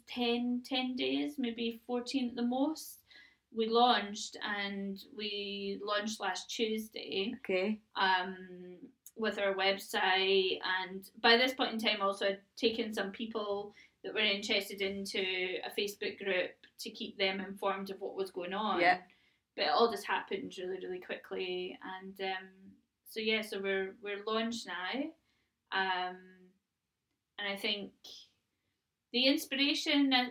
[0.08, 3.00] 10, 10 days, maybe 14 at the most,
[3.52, 7.80] we launched and we launched last Tuesday Okay.
[7.96, 8.76] um,
[9.16, 10.60] with our website.
[10.80, 15.18] And by this point in time, also I'd taken some people that were interested into
[15.18, 18.80] a Facebook group to keep them informed of what was going on.
[18.80, 18.98] Yeah.
[19.56, 21.76] But it all just happened really, really quickly.
[22.00, 22.46] And um,
[23.10, 25.02] so yeah, so we're we're launched now.
[25.72, 26.18] Um,
[27.38, 27.92] and I think
[29.12, 30.28] the inspiration I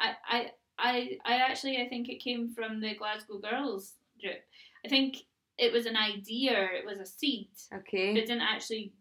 [0.00, 4.38] I I I I, actually I think it came from the Glasgow Girls group.
[4.84, 5.16] I think
[5.58, 8.12] it was an idea, it was a seed, but Okay.
[8.12, 8.92] it didn't actually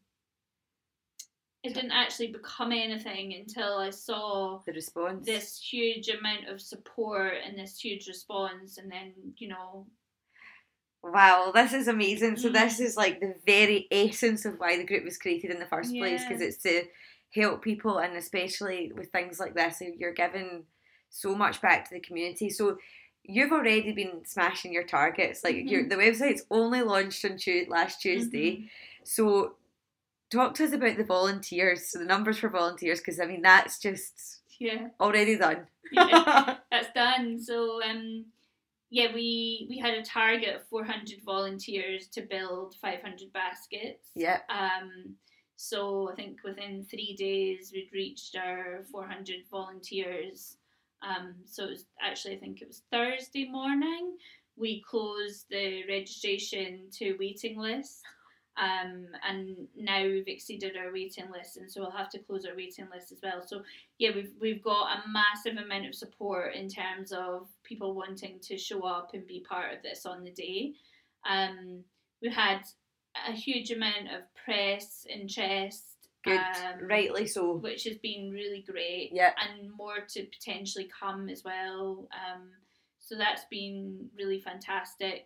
[1.64, 5.26] it didn't actually become anything until I saw The response.
[5.26, 9.88] this huge amount of support and this huge response and then, you know,
[11.04, 12.38] Wow, this is amazing.
[12.38, 12.54] So Mm.
[12.54, 15.94] this is like the very essence of why the group was created in the first
[15.96, 16.84] place, because it's to
[17.34, 20.66] help people, and especially with things like this, you're giving
[21.10, 22.50] so much back to the community.
[22.50, 22.78] So
[23.24, 25.44] you've already been smashing your targets.
[25.44, 25.90] Like your Mhm.
[25.90, 28.58] the website's only launched on Tu- last Tuesday.
[28.58, 28.70] mhm.
[29.04, 29.56] So
[30.30, 31.88] talk to us about the volunteers.
[31.88, 34.90] So the numbers for volunteers, because I mean that's just yeah.
[35.00, 35.68] already done.
[35.92, 36.58] Yeah.
[36.72, 37.40] that's done.
[37.40, 38.26] So um,
[38.90, 44.10] yeah, we we had a target of 400 volunteers to build 500 baskets.
[44.16, 44.40] Yeah.
[44.50, 45.16] Um,
[45.58, 50.58] so I think within three days we'd reached our 400 volunteers.
[51.02, 54.18] Um, so it was actually I think it was Thursday morning.
[54.56, 58.02] We closed the registration to waiting list.
[58.58, 62.56] Um, and now we've exceeded our waiting list, and so we'll have to close our
[62.56, 63.46] waiting list as well.
[63.46, 63.62] So
[64.00, 68.58] yeah, we've we've got a massive amount of support in terms of people wanting to
[68.58, 70.74] show up and be part of this on the day.
[71.30, 71.84] Um,
[72.22, 72.62] we had
[73.28, 75.84] a huge amount of press interest.
[76.24, 76.40] Good.
[76.40, 77.58] um, Rightly so.
[77.58, 79.12] Which has been really great.
[79.14, 79.36] Yep.
[79.48, 82.08] And more to potentially come as well.
[82.12, 82.50] Um,
[83.00, 85.26] so that's been really fantastic.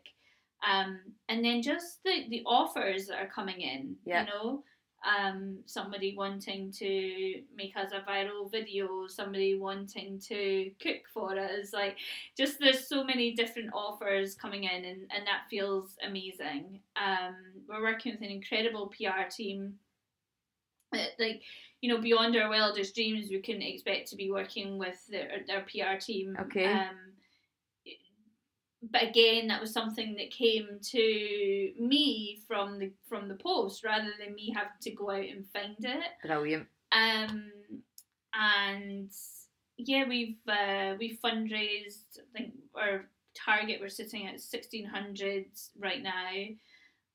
[0.70, 1.00] Um,
[1.30, 4.28] and then just the, the offers that are coming in, Yep.
[4.28, 4.64] you know,
[5.04, 11.74] um, somebody wanting to make us a viral video, somebody wanting to cook for us,
[11.74, 11.98] like
[12.38, 16.80] just there's so many different offers coming in, and, and that feels amazing.
[16.96, 17.36] Um,
[17.68, 19.74] we're working with an incredible PR team.
[20.94, 21.42] Uh, Like
[21.82, 25.62] you know, beyond our wildest dreams, we couldn't expect to be working with their their
[25.62, 26.38] PR team.
[26.42, 26.66] Okay.
[26.66, 26.96] Um,
[28.90, 34.12] but again, that was something that came to me from the from the post rather
[34.20, 36.08] than me having to go out and find it.
[36.26, 36.68] Brilliant.
[36.92, 37.52] Um,
[38.34, 39.12] and
[39.78, 42.18] yeah, we've uh, we've fundraised.
[42.18, 43.06] I think our
[43.36, 45.46] target we're sitting at sixteen hundred
[45.78, 46.32] right now,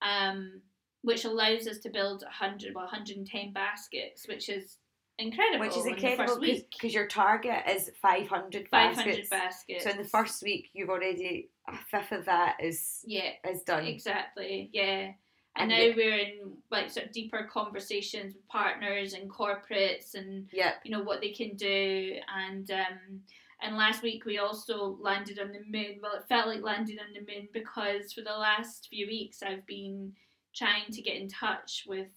[0.02, 0.60] um,
[1.02, 4.78] which allows us to build hundred well hundred and ten baskets, which is
[5.18, 5.66] incredible.
[5.66, 9.00] Which is incredible because your target is 500 Five baskets.
[9.00, 9.84] hundred baskets.
[9.84, 13.84] So in the first week, you've already a fifth of that is yeah, is done.
[13.86, 15.12] Exactly, yeah.
[15.58, 20.14] And And, now the- we're in like sort of deeper conversations with partners and corporates
[20.14, 20.82] and Yep.
[20.84, 23.22] you know what they can do and um
[23.62, 25.98] and last week we also landed on the moon.
[26.02, 29.64] Well, it felt like landing on the moon because for the last few weeks I've
[29.66, 30.12] been
[30.54, 32.08] trying to get in touch with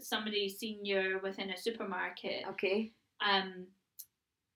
[0.00, 2.44] somebody senior within a supermarket.
[2.48, 2.92] Okay.
[3.20, 3.66] Um,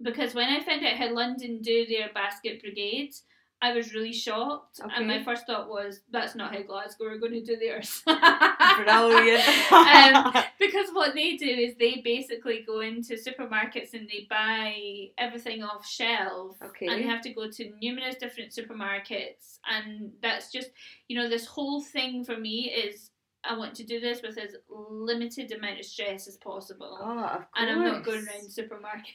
[0.00, 3.14] because when I found out how London do their basket brigade,
[3.62, 7.32] I was really shocked, and my first thought was, "That's not how Glasgow are going
[7.32, 8.02] to do theirs."
[8.76, 9.72] Brilliant.
[9.72, 15.62] Um, because what they do is they basically go into supermarkets and they buy everything
[15.62, 16.86] off shelf, Okay.
[16.88, 20.70] and they have to go to numerous different supermarkets, and that's just
[21.08, 23.10] you know this whole thing for me is
[23.48, 26.98] I want to do this with as limited amount of stress as possible.
[27.00, 27.46] oh, of course.
[27.56, 29.12] And I'm not going around supermarket.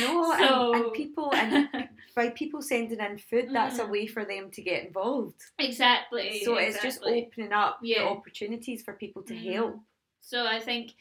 [0.00, 1.68] No, so, and, and people and
[2.16, 3.90] by people sending in food, that's a Mm.
[3.90, 5.40] way for them to get involved.
[5.58, 6.42] exactly.
[6.44, 8.00] So it's just opening up Yeah.
[8.02, 9.52] the opportunities for people to Mhm.
[9.52, 9.80] help.
[10.20, 10.92] So I think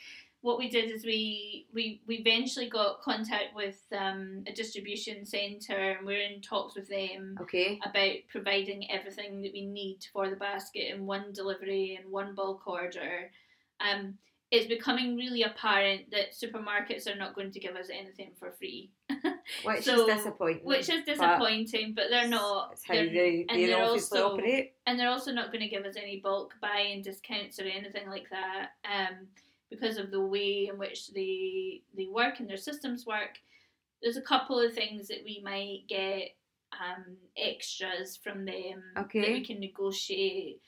[0.45, 5.95] what we did is we we, we eventually got contact with um, a distribution centre
[5.97, 7.79] and we're in talks with them Okay.
[7.83, 12.67] about providing everything that we need for the basket in one delivery and one bulk
[12.67, 13.31] order.
[13.79, 14.19] Um,
[14.51, 18.91] it's becoming really apparent that supermarkets are not going to give us anything for free,
[19.65, 20.63] Which So- is disappointing.
[20.63, 21.93] which is but disappointing.
[21.95, 22.69] But, they're not.
[22.73, 24.73] It's how they're- they, and they they're also- operate.
[24.85, 28.29] and they're also not going to give us any bulk buy-in discounts or anything like
[28.29, 29.25] that um,
[29.75, 33.37] because of the way in which they they work and their systems work.
[34.01, 36.35] There's a couple of things that we might get
[36.73, 38.83] um, extras from them
[39.21, 40.61] that we can negotiate,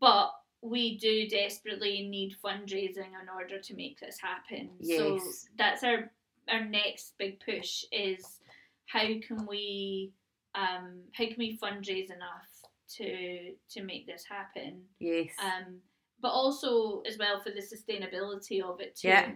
[0.00, 0.30] but
[0.62, 4.70] we do desperately need fundraising in order to make this happen.
[4.82, 5.48] So Yes.
[5.56, 6.10] that's our
[6.48, 8.40] our next big push is
[8.86, 10.12] how can we
[10.54, 12.48] um, how can we fundraise enough
[12.96, 15.34] to to make this happen Yes.
[15.42, 15.76] um,
[16.20, 19.32] but also as well for the sustainability of it too Yeah.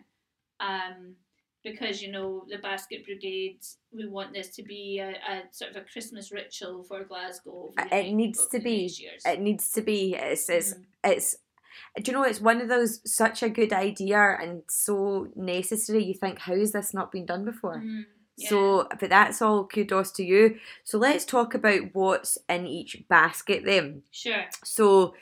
[0.61, 1.17] um,
[1.65, 3.61] because you know the basket brigade
[3.93, 7.97] we want this to be a, a sort of a christmas ritual for glasgow the
[7.97, 8.91] It needs to be.
[9.25, 10.15] it needs to be.
[10.15, 10.85] It's it's Mhm.
[11.05, 11.37] it's.
[11.97, 16.05] Do you know it's one of those such a good idea and so necessary?
[16.05, 17.79] You think how has this not been done before?
[17.83, 18.05] Mhm.
[18.37, 18.49] Yeah.
[18.49, 20.59] So, but that's all kudos to you.
[20.85, 24.03] So let's talk about what's in each basket then.
[24.11, 25.15] sure So,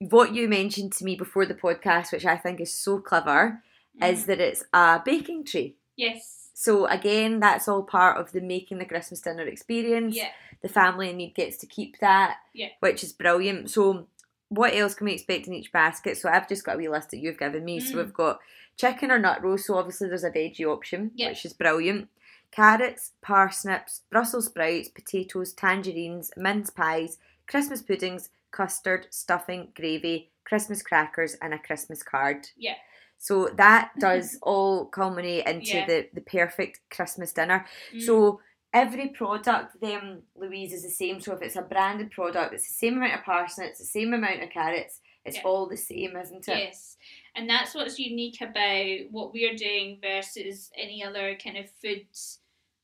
[0.00, 3.62] what you mentioned to me before the podcast, which I think is so clever,
[4.02, 4.26] is Mhm.
[4.26, 5.74] that it's a baking tray.
[5.96, 10.14] yes So again, that's all part of the making the Christmas dinner experience.
[10.16, 10.30] yeah
[10.62, 12.68] The family in need gets to keep that, Yeah.
[12.80, 13.70] which is brilliant.
[13.70, 14.08] So,
[14.50, 16.18] what else can we expect in each basket?
[16.18, 17.80] So, I've just got a wee list that you've given me.
[17.80, 17.96] So, Mm.
[18.04, 18.40] we've got
[18.76, 19.64] chicken or nut roast.
[19.66, 21.28] So, obviously, there's a veggie option, Yeah.
[21.30, 22.08] which is brilliant.
[22.50, 31.36] Carrots, parsnips, Brussels sprouts, potatoes, tangerines, mince pies, Christmas puddings, custard, stuffing, gravy, Christmas crackers,
[31.42, 32.46] and a Christmas card.
[32.56, 32.74] Yeah.
[33.18, 35.86] So that does all culminate into Yeah.
[35.86, 37.66] the, the perfect Christmas dinner.
[37.94, 38.02] Mm.
[38.02, 38.40] So
[38.72, 41.20] every product then, Louise, is the same.
[41.20, 44.42] So if it's a branded product, it's the same amount of parsnips, the same amount
[44.42, 45.00] of carrots.
[45.24, 45.42] It's Yeah.
[45.44, 46.56] all the same, isn't it?
[46.58, 46.96] Yes,
[47.36, 52.06] and that's what's unique about what we're doing versus any other kind of food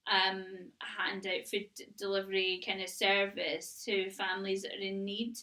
[0.08, 0.44] um,
[0.80, 1.66] handout, food
[1.98, 5.36] delivery kind of service to families that are in need.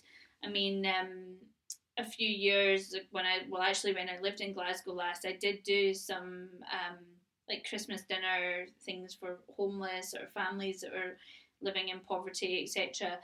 [0.43, 1.35] I mean, um,
[1.97, 5.63] a few years when I well actually when I lived in Glasgow last, I did
[5.63, 6.97] do some um,
[7.49, 11.17] like Christmas dinner things for homeless or families that were
[11.61, 13.19] living in poverty, etc.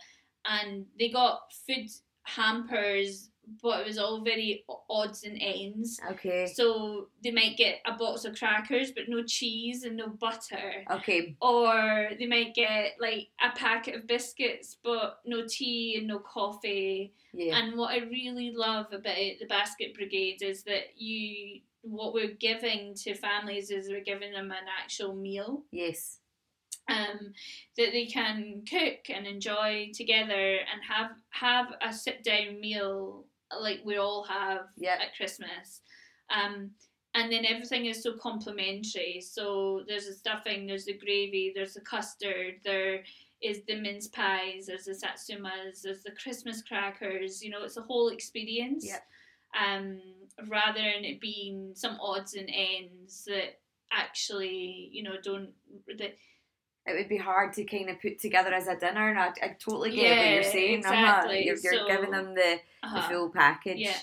[0.46, 1.90] And they got food
[2.24, 3.30] hampers,
[3.62, 6.00] but it was all very odds and ends.
[6.12, 6.46] Okay.
[6.54, 10.86] So they might get a box of crackers, but no cheese and no butter.
[10.92, 11.36] Okay.
[11.42, 17.14] Or they might get like a packet of biscuits, but no tea and no coffee.
[17.34, 17.58] Yeah.
[17.58, 22.94] And what I really love about the Basket Brigade is that you, what we're giving
[22.96, 26.20] to families is we're giving them an actual meal yes.
[26.90, 27.34] um,
[27.78, 33.26] that they can cook and enjoy together and have have a sit down meal
[33.60, 34.98] like we all have Yeah.
[35.02, 35.82] at Christmas.
[36.30, 36.72] Um,
[37.16, 39.20] and then everything is so complementary.
[39.22, 43.04] So there's the stuffing, there's the gravy, there's the custard, there
[43.42, 47.44] is the mince pies, there's the satsumas, there's the Christmas crackers.
[47.44, 48.86] You know, it's a whole experience.
[48.86, 49.04] Yep.
[49.60, 50.02] Um,
[50.48, 53.60] rather than it being some odds and ends that
[53.92, 55.50] actually, you know, don't
[55.98, 56.16] that
[56.86, 59.56] It would be hard to kind of put together as a dinner, and I, I
[59.60, 60.86] totally get what you're saying.
[60.86, 60.94] uh-huh.
[60.96, 61.46] exactly.
[61.46, 63.78] You're, you're So- giving them the, the uh, full package.
[63.80, 63.98] yeah.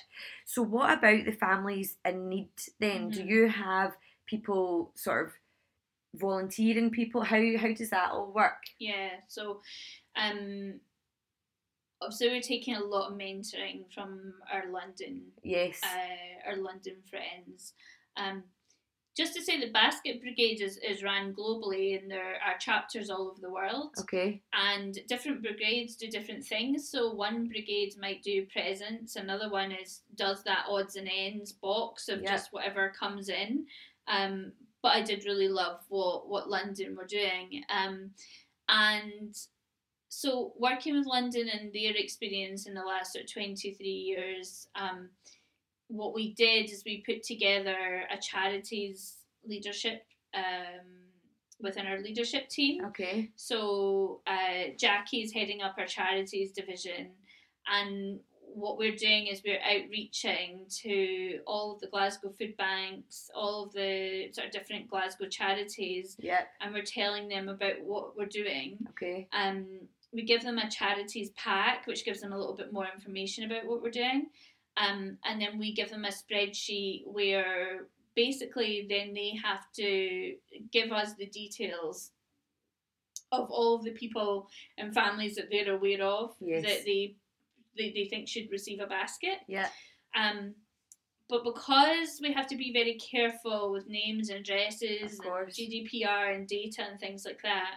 [0.44, 3.10] So, what about the families in need then?
[3.10, 3.28] Do Mhm.
[3.28, 3.96] you have
[4.26, 5.32] people sort of
[6.14, 7.22] volunteering people?
[7.22, 8.62] How how does that all work?
[8.78, 9.60] Yeah, so
[10.14, 10.80] um
[12.00, 15.80] obviously we're taking a lot of mentoring from our London Yes.
[15.82, 17.72] uh, our London friends.
[18.16, 18.44] Um
[19.16, 23.28] just to say the Basket Brigade is, is run globally and there are chapters all
[23.28, 24.42] over the world okay.
[24.52, 26.88] and different brigades do different things.
[26.88, 32.08] So one brigade might do presents, another one is does that odds and ends box
[32.08, 32.32] of Yeah.
[32.32, 33.66] just whatever comes in.
[34.06, 34.52] Um,
[34.82, 38.10] but I did really love what what London were doing, um,
[38.68, 39.36] and
[40.08, 45.08] so working with London and their experience in the last sort of 23 years, um,
[45.88, 49.16] what we did is we put together a charities
[49.46, 50.84] leadership um,
[51.60, 52.84] within our leadership team.
[52.86, 53.30] Okay.
[53.36, 57.10] So uh, Jackie's heading up our charities division,
[57.66, 63.64] and what we're doing is we're outreaching to all of the Glasgow food banks, all
[63.64, 66.48] of the sort of different Glasgow charities, Yep.
[66.60, 68.78] and we're telling them about what we're doing.
[68.90, 69.28] Okay.
[69.32, 69.66] Um,
[70.12, 73.66] we give them a charities pack, which gives them a little bit more information about
[73.66, 74.28] what we're doing.
[74.76, 80.34] Um, and then we give them a spreadsheet where basically then they have to
[80.72, 82.10] give us the details
[83.32, 84.48] of all of the people
[84.78, 86.62] and families that they're aware of Yes.
[86.62, 87.16] that they,
[87.76, 89.38] they they think should receive a basket.
[89.48, 89.68] Yeah.
[90.14, 90.54] Um,
[91.28, 95.48] but because we have to be very careful with names and addresses and.
[95.48, 97.76] GDPR and data and things like that,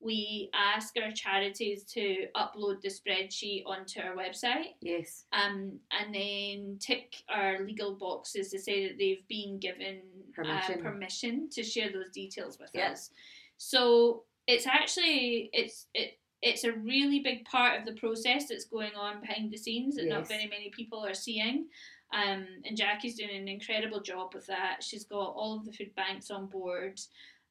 [0.00, 5.24] we ask our charities to upload the spreadsheet onto our website Yes.
[5.32, 10.00] um, and then tick our legal boxes to say that they've been given
[10.34, 10.78] Permission.
[10.80, 12.92] Uh, permission to share those details with Yeah.
[12.92, 13.10] us.
[13.56, 18.94] So it's actually it's it it's a really big part of the process that's going
[18.94, 20.28] on behind the scenes that not Yes.
[20.28, 21.68] very many people are seeing.
[22.12, 24.84] Um, and Jackie's doing an incredible job with that.
[24.84, 27.00] She's got all of the food banks on board.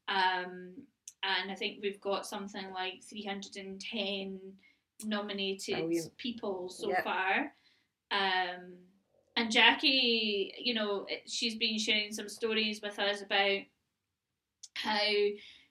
[0.08, 0.74] Um,
[1.24, 4.40] and I think we've got something like 310
[5.04, 6.18] nominated Brilliant.
[6.18, 7.04] people so Yep.
[7.04, 7.54] far.
[8.12, 8.78] Um,
[9.36, 13.60] and Jackie, you know, she's been sharing some stories with us about
[14.76, 15.00] how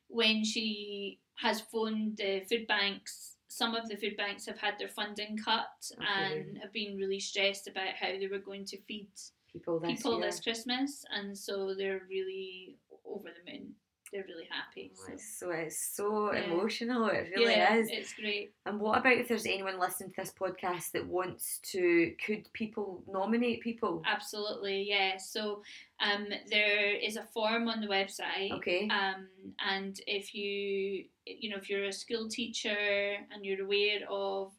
[0.09, 4.89] when she has phoned the food banks, some of the food banks have had their
[4.89, 5.67] funding cut
[5.99, 6.41] Okay.
[6.41, 9.09] and have been really stressed about how they were going to feed
[9.53, 12.77] People this people this Christmas, and so they're really
[13.07, 13.75] over the moon.
[14.13, 14.93] They're really happy.
[14.95, 15.13] Oh, So.
[15.13, 16.45] It's so it's so Yeah.
[16.45, 17.07] emotional.
[17.09, 17.89] It really yeah, is.
[17.91, 18.53] it's great.
[18.65, 22.15] And what about if there's anyone listening to this podcast that wants to?
[22.25, 24.03] Could people nominate people?
[24.07, 25.17] Absolutely, yeah.
[25.17, 25.63] So
[26.01, 28.53] um, there is a form on the website.
[28.53, 28.89] Okay.
[28.89, 29.29] Um,
[29.67, 34.53] and if you, you know, if you're a school teacher and you're aware of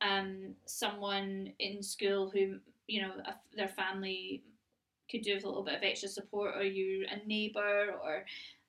[0.00, 4.42] um, someone in school who, you know, a, their family
[5.10, 8.24] could do with a little bit of extra support, or you're a neighbour or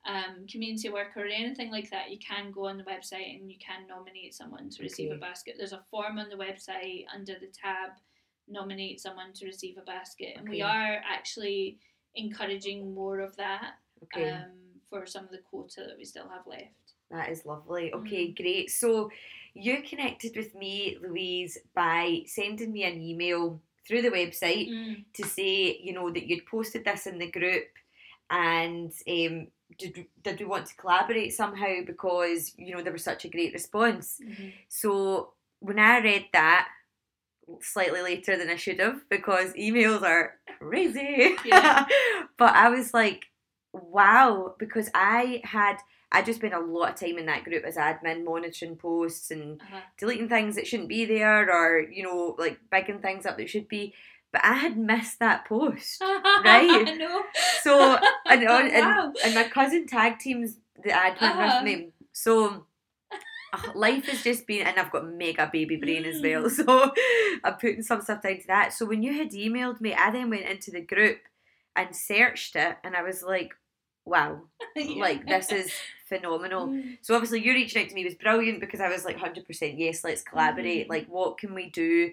[0.08, 3.58] um, community worker or anything like that, you can go on the website and you
[3.60, 5.56] can nominate someone to receive a basket.
[5.58, 7.92] There's a form on the website under the tab
[8.48, 11.78] nominate someone to receive a basket, and we are actually
[12.16, 14.32] encouraging more of that Okay.
[14.32, 14.52] um,
[14.90, 16.74] for some of the quota that we still have left.
[17.12, 17.94] That is lovely.
[17.94, 18.36] Okay, Mm.
[18.36, 18.72] great.
[18.72, 19.12] So
[19.54, 24.68] you connected with me, Louise, by sending me an email through the website
[25.14, 27.68] to say, you know, that you'd posted this in the group
[28.30, 29.48] and um,
[29.78, 33.54] did, did we want to collaborate somehow because, you know, there was such a great
[33.54, 34.20] response.
[34.24, 34.54] Mhm.
[34.70, 36.68] So when I read that,
[37.62, 41.36] slightly later than I should have because emails are crazy.
[41.44, 41.86] Yeah.
[42.38, 43.26] but I was like,
[43.74, 45.78] wow, because I had
[46.14, 49.62] I just spent a lot of time in that group as admin, monitoring posts and
[49.62, 49.80] Uh-huh.
[49.98, 53.70] deleting things that shouldn't be there or, you know, like bigging things up that should
[53.70, 53.94] be.
[54.32, 56.02] But I had missed that post.
[56.02, 56.88] Right.
[56.88, 57.24] I know.
[57.62, 59.14] So and, on, and, Wow.
[59.24, 61.62] and my cousin tag teams the admin Uh-huh.
[61.64, 61.90] with me.
[62.14, 62.66] So
[63.76, 66.44] life has just been and I've got mega baby brain as well.
[66.44, 66.52] Mm.
[66.66, 66.92] So
[67.44, 68.74] I'm putting some stuff down to that.
[68.74, 71.20] So when you had emailed me, I then went into the group
[71.76, 73.54] and searched it and I was like,
[74.06, 74.42] wow,
[74.98, 75.72] like this is
[76.08, 76.68] phenomenal.
[76.70, 76.98] Mm.
[77.02, 80.04] So obviously you reaching out to me was brilliant because I was like 100% yes,
[80.04, 80.88] let's collaborate.
[80.88, 80.90] Mhm.
[80.90, 82.12] Like what can we do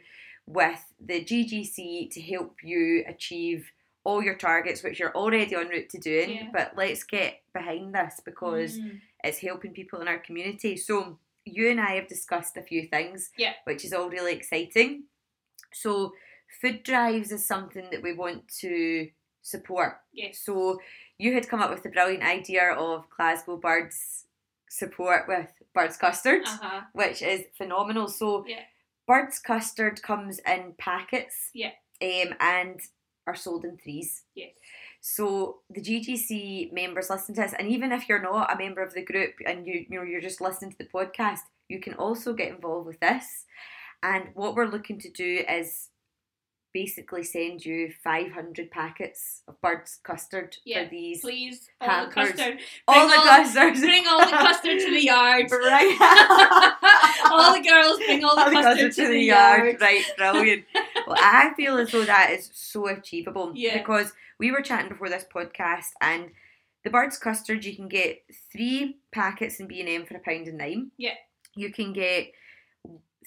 [0.49, 3.71] with the GGC to help you achieve
[4.05, 6.49] all your targets which you're already on route to doing, Yeah.
[6.53, 9.01] but let's get behind this because Mm.
[9.23, 10.77] it's helping people in our community.
[10.79, 13.55] So you and I have discussed a few things, Yeah.
[13.65, 15.05] which is all really exciting.
[15.73, 16.15] So
[16.61, 19.11] food drives is something that we want to
[19.43, 20.01] support.
[20.13, 20.39] Yes.
[20.41, 20.81] So
[21.19, 24.27] you had come up with the brilliant idea of Glasgow Birds
[24.71, 26.83] support with Bird's Custard, Uh-huh.
[26.93, 28.09] which is phenomenal.
[28.09, 28.65] So Yeah.
[29.09, 31.73] Bird's Custard comes in packets Yeah.
[32.03, 32.81] um, and
[33.27, 34.23] are sold in threes.
[34.37, 34.53] Yes.
[35.01, 38.95] So the GGC members listen to this, and even if you're not a member of
[38.95, 42.33] the group and you you know you're just listening to the podcast, you can also
[42.35, 43.45] get involved with this.
[44.03, 45.89] And what we're looking to do is
[46.75, 52.15] basically send you 500 packets of bird's custard Yeah, for these Please, all Hampers.
[52.15, 52.59] the custard.
[52.87, 53.81] all Bring the all- custards.
[53.81, 55.47] Bring all the custard to the yard.
[55.51, 56.75] right.
[57.31, 59.77] all the girls bring all the, All custard, to the, yard.
[59.81, 60.65] Right, brilliant.
[61.07, 63.79] well, I feel as though that is so achievable Yeah.
[63.79, 66.31] because we were chatting before this podcast, and
[66.85, 70.47] the Bird's custard you can get three packets in B and M for a pound
[70.49, 70.91] and nine.
[70.97, 71.15] Yeah.
[71.55, 72.33] You can get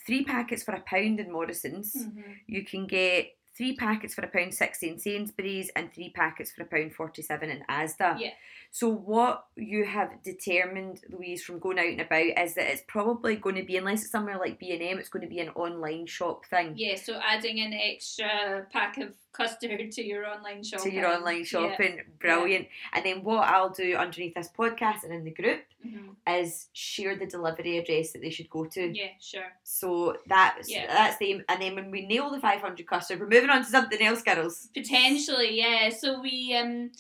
[0.05, 1.93] three packets for a pound in Morrison's.
[1.95, 2.23] Mhm.
[2.47, 6.63] You can get three packets for a pound sixty in Sainsbury's and three packets for
[6.63, 8.19] a pound forty seven in Asda.
[8.19, 8.31] Yeah.
[8.71, 13.35] So what you have determined, Louise, from going out and about is that it's probably
[13.35, 15.49] going to be, unless it's somewhere like B and M, it's going to be an
[15.49, 16.73] online shop thing.
[16.77, 20.91] Yeah, so adding an extra pack of custard to your online shopping.
[20.91, 22.67] To your online shopping, brilliant.
[22.93, 26.41] And then what I'll do underneath this podcast and in the group Yeah, Mhm.
[26.43, 28.91] is share the delivery address that they should go to.
[28.95, 29.51] yeah sure.
[29.63, 30.87] So that's Yeah.
[30.87, 31.45] that's the aim.
[31.49, 34.69] And then when we nail the 500 custard, we're moving on to something else, girls.
[34.73, 35.89] Potentially, yeah.
[35.89, 36.91] So we um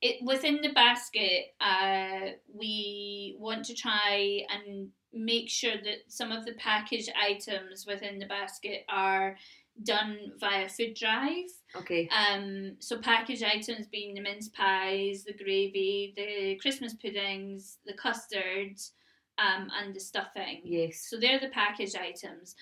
[0.00, 6.44] it within the basket, uh we want to try and make sure that some of
[6.44, 9.36] the packaged items within the basket are
[9.84, 11.46] done via food drive.
[11.76, 12.08] Okay.
[12.08, 18.92] Um, so packaged items being the mince pies, the gravy, the Christmas puddings, the custards,
[19.38, 20.60] um, and the stuffing.
[20.64, 21.06] Yes.
[21.08, 22.56] So they're the packaged items.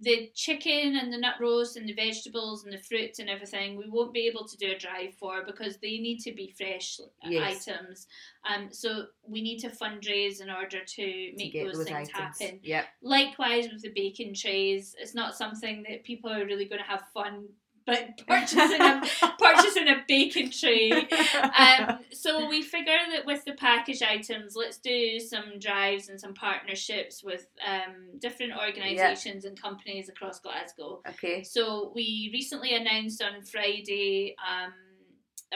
[0.00, 3.88] The chicken and the nut roast and the vegetables and the fruits and everything, we
[3.88, 7.66] won't be able to do a drive for because they need to be fresh Yes.
[7.66, 8.06] items.
[8.48, 12.12] Um, so we need to fundraise in order to to make those, things items.
[12.38, 12.60] happen.
[12.62, 12.84] Yep.
[13.02, 17.04] Likewise with the bacon trays, it's not something that people are really going to have
[17.14, 17.46] fun,
[17.86, 19.02] but purchasing a
[19.38, 20.90] purchasing a bacon tray.
[20.90, 26.34] Um, so we figure that with the package items, let's do some drives and some
[26.34, 31.00] partnerships with um, different organisations and companies across Glasgow.
[31.08, 31.42] okay.
[31.42, 34.72] So we recently announced on Friday um,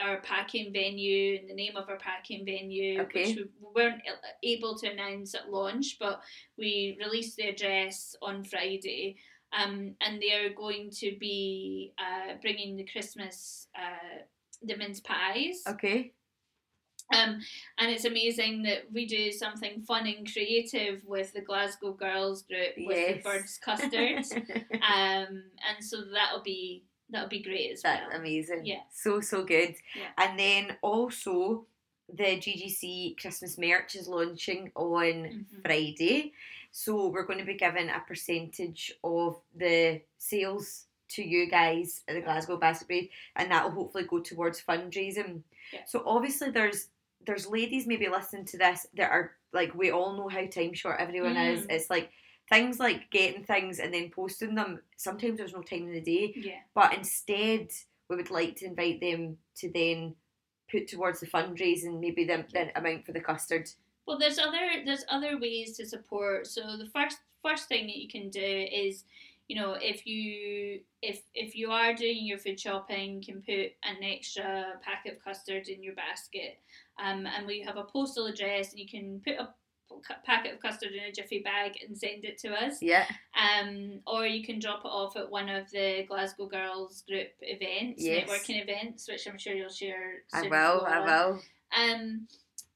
[0.01, 3.25] our packing venue and the name of our packing venue, Okay.
[3.25, 4.01] which we weren't
[4.43, 6.21] able to announce at launch, but
[6.57, 9.17] we released the address on Friday.
[9.53, 14.19] Um, and they are going to be uh, bringing the Christmas, uh,
[14.63, 15.63] the mince pies.
[15.67, 16.13] Okay.
[17.13, 17.41] Um,
[17.77, 22.73] and it's amazing that we do something fun and creative with the Glasgow Girls group
[22.77, 23.17] with Yes.
[23.17, 24.31] the Birds Custards.
[24.31, 28.17] um, and so that'll be that'll be great as That's well.
[28.21, 28.65] amazing.
[28.65, 28.83] Yeah.
[28.93, 29.75] So so good.
[29.93, 30.07] Yeah.
[30.17, 31.65] And then also
[32.07, 35.45] the GGC Christmas merch is launching on Mhm.
[35.65, 36.31] Friday.
[36.71, 42.15] So we're going to be giving a percentage of the sales to you guys at
[42.15, 45.41] the Glasgow Basket Brigade and that will hopefully go towards fundraising.
[45.73, 45.81] Yeah.
[45.85, 46.87] So obviously there's
[47.27, 50.99] there's ladies maybe listening to this that are like we all know how time short
[50.99, 51.65] everyone is.
[51.65, 51.71] Mm.
[51.71, 52.09] It's like
[52.49, 54.79] things like getting things and then posting them.
[54.97, 56.59] Sometimes there's no time in the day Yeah.
[56.73, 57.67] but instead
[58.09, 60.15] we would like to invite them to then
[60.71, 63.69] put towards the fundraising maybe the, the amount for the custard
[64.07, 66.47] Well, there's other there's other ways to support.
[66.47, 69.03] So the first first thing that you can do is,
[69.47, 73.73] you know, if you if if you are doing your food shopping, you can put
[73.83, 76.59] an extra packet of custard in your basket,
[77.03, 79.49] um, and we have a postal address, and you can put a
[80.25, 82.81] packet of custard in a jiffy bag and send it to us.
[82.81, 87.27] yeah Um, or you can drop it off at one of the Glasgow Girls group
[87.41, 88.27] events, Yes.
[88.29, 90.23] networking events, which I'm sure you'll share.
[90.33, 91.41] i will i will
[91.77, 92.27] Um,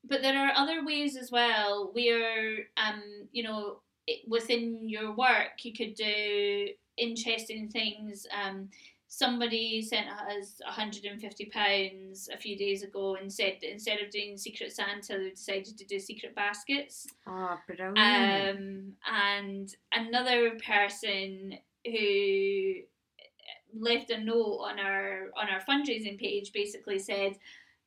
[0.08, 3.02] but there are other ways as well where, um,
[3.32, 3.80] you know,
[4.28, 8.28] within your work you could do interesting things.
[8.32, 8.70] Um,
[9.08, 14.74] somebody sent us £150 a few days ago and said that instead of doing Secret
[14.74, 17.08] Santa, they decided to do secret baskets.
[17.28, 22.74] oh brilliant Um, and another person who
[23.78, 27.38] left a note on our on our fundraising page basically said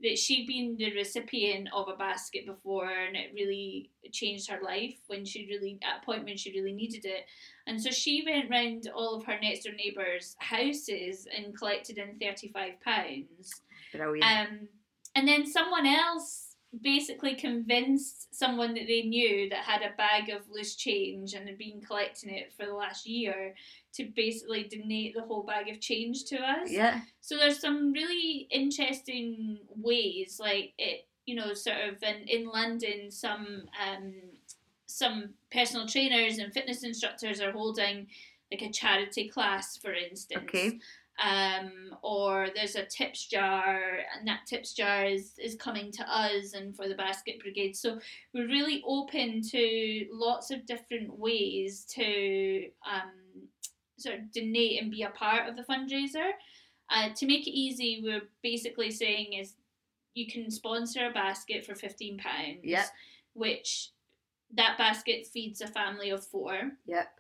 [0.01, 4.95] that she'd been the recipient of a basket before and it really changed her life
[5.09, 7.27] when she really at a point when she really needed it.
[7.67, 12.19] And so she went round all of her next door neighbours houses and collected in
[12.21, 13.63] 35 pounds.
[13.93, 14.25] Brilliant.
[14.25, 14.69] Um,
[15.17, 16.48] and then someone else
[16.83, 21.59] basically convinced someone that they knew that had a bag of loose change and had
[21.59, 23.55] been collecting it for the last year
[23.95, 26.71] to basically donate the whole bag of change to us.
[26.71, 27.01] yeah.
[27.21, 33.11] So there's some really interesting ways, like it, you know, sort of in, in London,
[33.11, 34.15] some um,
[34.87, 38.07] some personal trainers and fitness instructors are holding
[38.51, 40.45] like a charity class, for instance.
[40.45, 40.79] Okay
[41.23, 43.81] um, or there's a tips jar,
[44.17, 47.77] and that tips jar is, is coming to us and for the basket brigade.
[47.77, 47.99] So
[48.33, 53.49] we're really open to lots of different ways to um,
[53.99, 56.31] sort of donate and be a part of the fundraiser.
[56.91, 59.55] Uh, to make it easy, we're basically saying is
[60.15, 62.61] you can sponsor a basket for fifteen pounds.
[62.63, 62.87] Yep.
[63.35, 63.91] Which
[64.55, 66.73] that basket feeds a family of four.
[66.87, 67.18] yep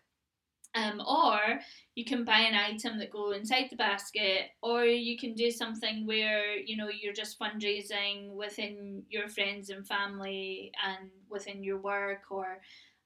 [0.74, 1.60] Um, or
[1.94, 6.06] you can buy an item that go inside the basket, or you can do something
[6.06, 12.22] where you know you're just fundraising within your friends and family and within your work,
[12.30, 12.60] or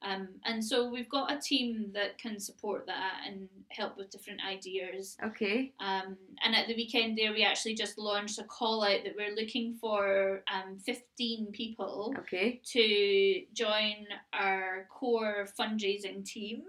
[0.05, 4.41] Um, and so we've got a team that can support that and help with different
[4.45, 5.15] ideas.
[5.23, 5.71] Okay.
[5.79, 9.33] Um, and at the weekend there, we actually just launched a call out that we're
[9.33, 12.59] looking for um, 15 people Okay.
[12.73, 16.63] to join our core fundraising team.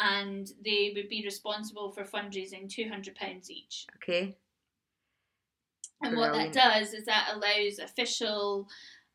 [0.00, 3.86] And they would be responsible for fundraising £200 each.
[3.96, 4.36] Okay.
[6.02, 8.66] And what that does is that allows official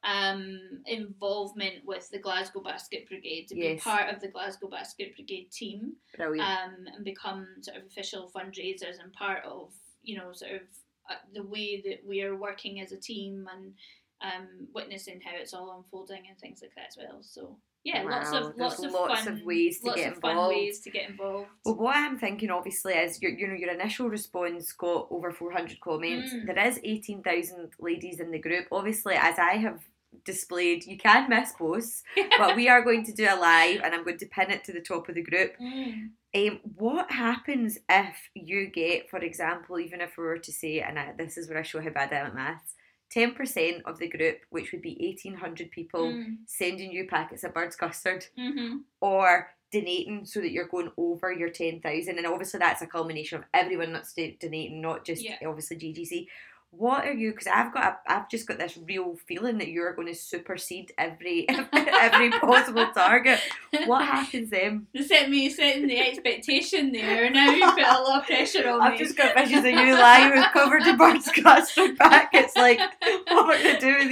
[0.04, 3.78] um, involvement with the Glasgow Basket Brigade to Yes.
[3.78, 6.48] be part of the Glasgow Basket Brigade team Brilliant.
[6.48, 9.74] um, and become sort of official fundraisers and part of
[10.04, 10.62] you know sort of
[11.10, 13.74] uh, the way that we are working as a team and
[14.22, 17.18] um, witnessing how it's all unfolding and things like that as well.
[17.22, 20.12] So yeah, lots Wow, of there's lots of lots fun of ways to lots get
[20.14, 20.56] of fun involved.
[20.56, 21.48] ways to get involved.
[21.64, 25.80] Well, what I'm thinking, obviously, is your you know your initial response got over 400
[25.80, 26.34] comments.
[26.34, 26.48] Mm.
[26.48, 28.66] There is 18,000 ladies in the group.
[28.72, 29.80] Obviously, as I have
[30.24, 32.02] displayed, you can miss posts,
[32.40, 34.74] but we are going to do a live, and I'm going to pin it to
[34.74, 35.54] the top of the group.
[35.62, 36.10] Mm.
[36.36, 40.98] Um, what happens if you get, for example, even if we were to say, and
[40.98, 42.74] I, this is where I show how bad I am at maths,
[43.14, 46.38] 10% of the group, which would be 1,800 people, Mm.
[46.46, 48.84] sending you packets of bird's custard Mhm.
[49.02, 53.46] or donating so that you're going over your 10,000 and obviously that's a culmination of
[53.54, 55.38] everyone that's do- donating not just Yeah.
[55.46, 56.28] obviously GGC
[56.78, 59.94] what are you because I've got a, I've just got this real feeling that you're
[59.94, 63.40] going to supersede every every possible target
[63.86, 67.30] what happens then They set me setting the expectation there.
[67.30, 68.98] Now you put a lot of pressure on I've me.
[69.00, 72.80] just got visions of you lying with covered in bird's custard packets like
[73.28, 74.12] what am I going to do with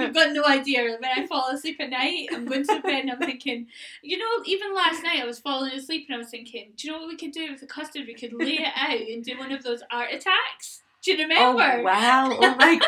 [0.00, 0.96] You've got no idea.
[0.98, 3.66] When I fall asleep at night, I'm going to bed and I'm thinking,
[4.02, 6.92] you know, even last night I was falling asleep and I was thinking, do you
[6.92, 8.06] know what we could do with the custard?
[8.06, 10.82] We could lay it out and do one of those art attacks.
[11.08, 12.28] Do you oh wow.
[12.30, 12.78] Oh my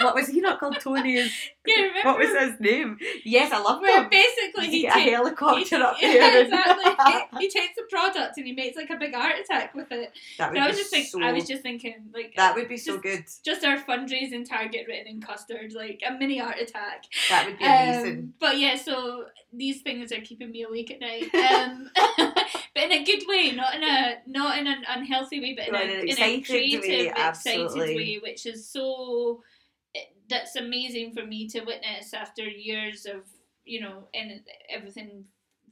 [0.00, 0.80] what was he not called?
[0.80, 1.32] Tony is
[1.66, 2.08] You remember?
[2.08, 5.10] what was his name yes I love Where him basically he you get a takes.
[5.16, 6.42] helicopter up yeah, there?
[6.44, 6.92] exactly.
[7.06, 10.12] He, he takes the product and he makes like a big art attack with it.
[10.38, 12.54] that would And I be was just think, so, I was just thinking like that
[12.54, 13.24] would be so just- good.
[13.44, 17.04] just our fundraising target written in custard, like a mini art attack.
[17.30, 18.18] That would be amazing.
[18.18, 21.34] Um, but yeah, so these things are keeping me awake at night.
[21.34, 21.90] Um,
[22.74, 25.72] but in a good way, not in a not in an unhealthy way, but in,
[25.72, 29.42] No, a, in an a creative, way, excited way, which is so
[30.28, 33.22] that's amazing for me to witness after years of
[33.64, 35.24] you know and everything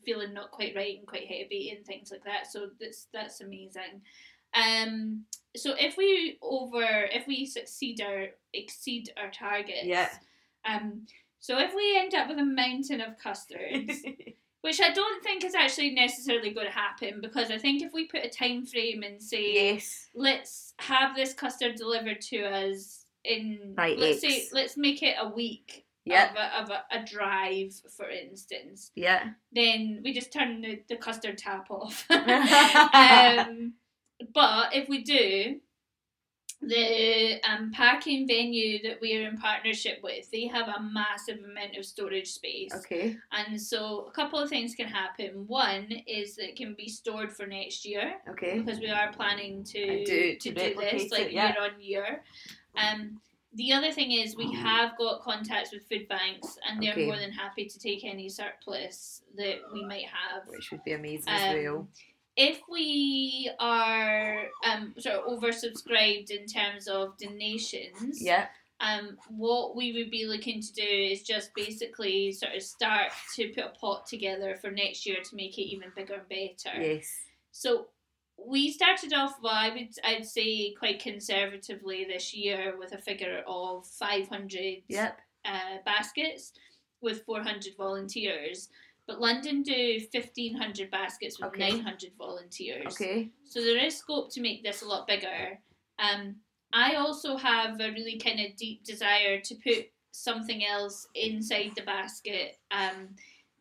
[0.04, 2.50] feeling not quite right and quite heavy and things like that.
[2.50, 4.02] So that's that's amazing.
[4.54, 5.24] Um,
[5.56, 10.10] so if we over if we succeed our exceed our targets, Yeah.
[10.64, 11.06] Um,
[11.40, 14.02] so if we end up with a mountain of custards,
[14.62, 18.06] which I don't think is actually necessarily going to happen, because I think if we
[18.06, 20.08] put a time frame and say yes.
[20.14, 25.28] let's have this custard delivered to us in By let's say let's make it a
[25.28, 26.30] week Yeah.
[26.30, 29.30] of, a, of a, a drive, for instance, Yeah.
[29.52, 32.04] then we just turn the, the custard tap off.
[32.10, 33.74] um,
[34.32, 35.60] but if we do,
[36.66, 41.76] the um, packing venue that we are in partnership with, they have a massive amount
[41.76, 42.72] of storage space.
[42.74, 43.16] Okay.
[43.32, 45.44] And so a couple of things can happen.
[45.46, 48.60] One is that it can be stored for next year Okay.
[48.60, 51.52] because we are planning to do- to, to do this like it, yeah.
[51.52, 52.22] year on year.
[52.76, 53.20] Um,
[53.54, 57.06] the other thing is we have got contacts with food banks and they're Okay.
[57.06, 60.48] more than happy to take any surplus that we might have.
[60.48, 61.76] Which would be amazing as well.
[61.78, 61.88] Um,
[62.36, 68.48] if we are um, sort of oversubscribed in terms of donations, Yeah.
[68.80, 73.50] um, what we would be looking to do is just basically sort of start to
[73.50, 76.82] put a pot together for next year to make it even bigger and better.
[76.82, 77.08] Yes.
[77.52, 77.86] So
[78.46, 83.42] we started off, well, I would I'd say quite conservatively this year with a figure
[83.46, 85.18] of five hundred Yep.
[85.44, 86.52] uh, baskets
[87.00, 88.68] with 400 volunteers.
[89.06, 91.72] But London do 1,500 baskets with Okay.
[91.72, 92.86] 900 volunteers.
[92.94, 93.28] Okay.
[93.44, 95.58] So there is scope to make this a lot bigger.
[95.98, 96.36] Um,
[96.72, 101.82] I also have a really kind of deep desire to put something else inside the
[101.82, 103.08] basket um,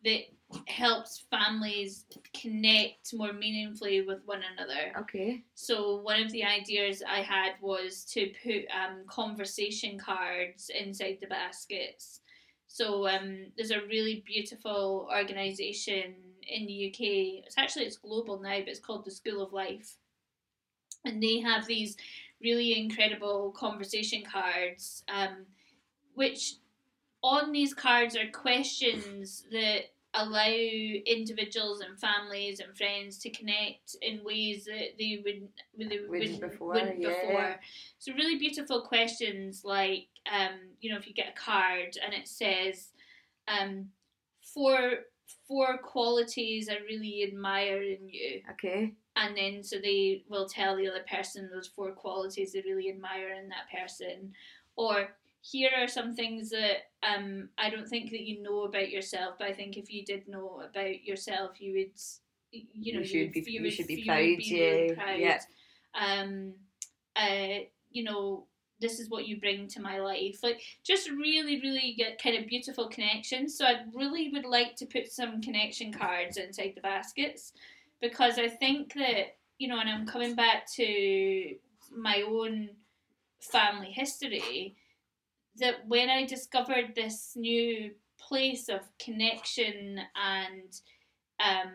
[0.04, 0.20] that
[0.66, 2.06] helps families
[2.40, 4.92] connect more meaningfully with one another.
[5.00, 5.42] Okay.
[5.54, 11.26] So one of the ideas I had was to put um, conversation cards inside the
[11.26, 12.20] baskets.
[12.68, 16.14] So um, there's a really beautiful organisation
[16.48, 17.44] in the UK.
[17.46, 19.96] It's actually it's global now, but it's called the School of Life,
[21.04, 21.96] and they have these
[22.42, 25.46] really incredible conversation cards, um,
[26.14, 26.56] which
[27.22, 34.22] on these cards are questions that allow individuals and families and friends to connect in
[34.24, 37.08] ways that they would they Wouldn't before, wouldn't yeah.
[37.08, 37.60] before.
[37.98, 42.28] So really beautiful questions like um, you know if you get a card and it
[42.28, 42.90] says
[43.48, 43.88] um,
[44.42, 45.00] for
[45.48, 48.42] four qualities I really admire in you.
[48.52, 48.92] Okay.
[49.16, 53.32] And then so they will tell the other person those four qualities they really admire
[53.32, 54.32] in that person.
[54.76, 59.34] Or here are some things that um, I don't think that you know about yourself,
[59.38, 62.00] but I think if you did know about yourself, you would,
[62.50, 64.86] you know, You you, should would, be- you you should be you proud, be really
[64.88, 65.18] yeah, proud.
[65.18, 65.40] yeah.
[65.94, 66.54] Um,
[67.14, 68.46] uh, you know,
[68.80, 70.38] this is what you bring to my life.
[70.42, 73.58] Like, just really, really get kind of beautiful connections.
[73.58, 77.52] So I really would like to put some connection cards inside the baskets
[78.00, 81.54] because I think that you know, and I'm coming back to
[81.94, 82.70] my own
[83.40, 84.74] family history
[85.58, 90.80] that when I discovered this new place of connection and
[91.40, 91.70] um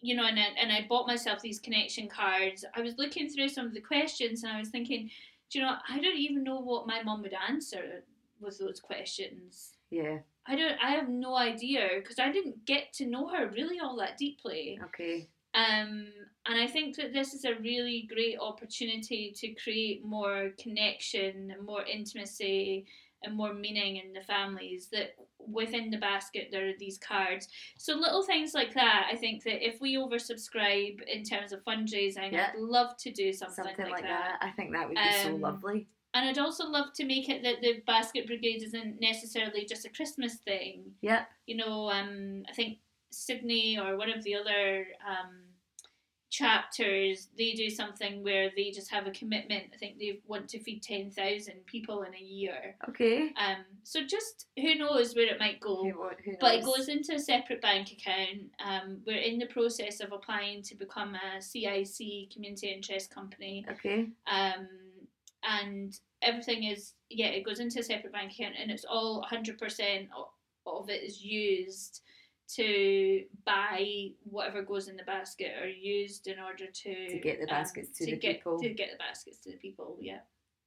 [0.00, 3.48] you know and I, and I bought myself these connection cards I was looking through
[3.48, 5.10] some of the questions and I was thinking
[5.50, 8.04] do you know I don't even know what my mum would answer
[8.40, 10.18] with those questions Yeah.
[10.46, 13.96] I don't I have no idea because I didn't get to know her really all
[13.96, 15.28] that deeply Okay.
[15.54, 16.08] um,
[16.48, 21.64] and I think that this is a really great opportunity to create more connection, and
[21.64, 22.86] more intimacy,
[23.22, 24.88] and more meaning in the families.
[24.92, 27.48] That within the basket there are these cards.
[27.78, 29.08] So little things like that.
[29.10, 32.50] I think that if we oversubscribe in terms of fundraising, Yeah.
[32.52, 34.38] I'd love to do something, Something, like, like that.
[34.42, 35.86] I think that would be so Um, lovely.
[36.14, 39.90] And I'd also love to make it that the basket brigade isn't necessarily just a
[39.90, 41.24] Christmas thing Yeah.
[41.46, 42.78] you know, um, I think
[43.10, 45.47] Sydney or one of the other um,
[46.30, 49.64] chapters, they do something where they just have a commitment.
[49.72, 52.76] I think they want to feed 10,000 people in a year.
[52.88, 53.32] Okay.
[53.36, 55.84] Um, so just who knows where it might go.
[55.84, 56.36] Who, who knows?
[56.40, 58.50] But it goes into a separate bank account.
[58.64, 64.08] Um, we're in the process of applying to become a CIC, Community Interest Company Okay.
[64.30, 64.68] um,
[65.42, 70.08] and everything is yeah it goes into a separate bank account and it's all 100%
[70.66, 72.02] of it is used
[72.56, 77.46] to buy whatever goes in the basket or used in order to To get the
[77.46, 78.58] baskets to the get, people.
[78.60, 80.20] to get the baskets to the people yeah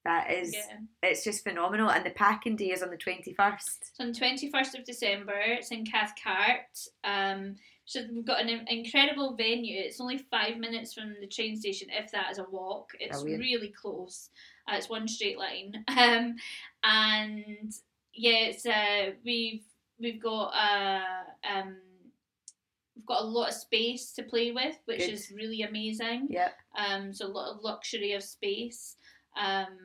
[0.05, 0.53] That is.
[0.53, 1.89] yeah It's just phenomenal.
[1.89, 3.95] And the packing day is on the twenty first.
[3.97, 7.55] so on 21st of December it's in Cathcart um
[7.85, 12.11] so we've got an incredible venue it's only five minutes from the train station if
[12.11, 13.41] that is a walk it's Brilliant.
[13.43, 14.29] really close
[14.67, 16.35] uh, it's one straight line um
[16.83, 17.73] and
[18.13, 19.63] yeah it's uh we've
[20.01, 21.75] we've got uh um
[22.95, 25.09] we've got a lot of space to play with which Good.
[25.13, 26.53] is really amazing Yep.
[26.77, 28.97] um, so a lot of luxury of space.
[29.39, 29.77] Um,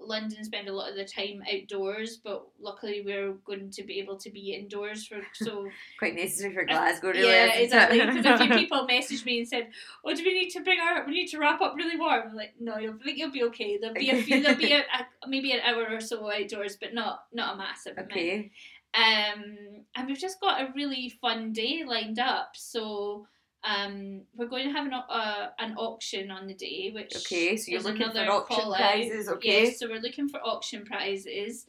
[0.00, 4.16] London spend a lot of the time outdoors, but luckily we're going to be able
[4.16, 5.68] to be indoors for so.
[5.98, 7.28] Quite necessary for Glasgow, really.
[7.28, 8.04] yeah, exactly.
[8.04, 9.68] Because a few people messaged me and said,
[10.04, 11.04] "Oh, do we need to bring our?
[11.06, 13.76] We need to wrap up really warm." I'm like, "No, I think you'll be okay.
[13.76, 14.40] There'll be a few.
[14.42, 17.98] There'll be a, a maybe an hour or so outdoors, but not not a massive
[17.98, 18.50] amount."
[18.94, 22.50] Um, and we've just got a really fun day lined up.
[22.54, 23.26] So
[23.64, 27.70] um, we're going to have an, uh, an auction on the day, which Okay, so
[27.70, 29.64] you're is looking for auction prizes, okay?
[29.64, 31.66] Yes, so we're looking for auction prizes.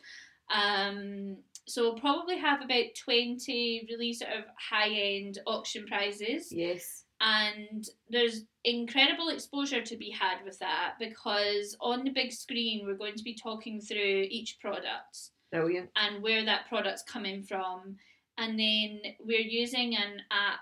[0.53, 7.03] Um, so we'll probably have about twenty really sort of high end auction prizes Yes.
[7.21, 12.95] and there's incredible exposure to be had with that because on the big screen we're
[12.97, 15.89] going to be talking through each product Brilliant.
[15.95, 17.97] and where that product's coming from
[18.37, 20.59] and then we're using an app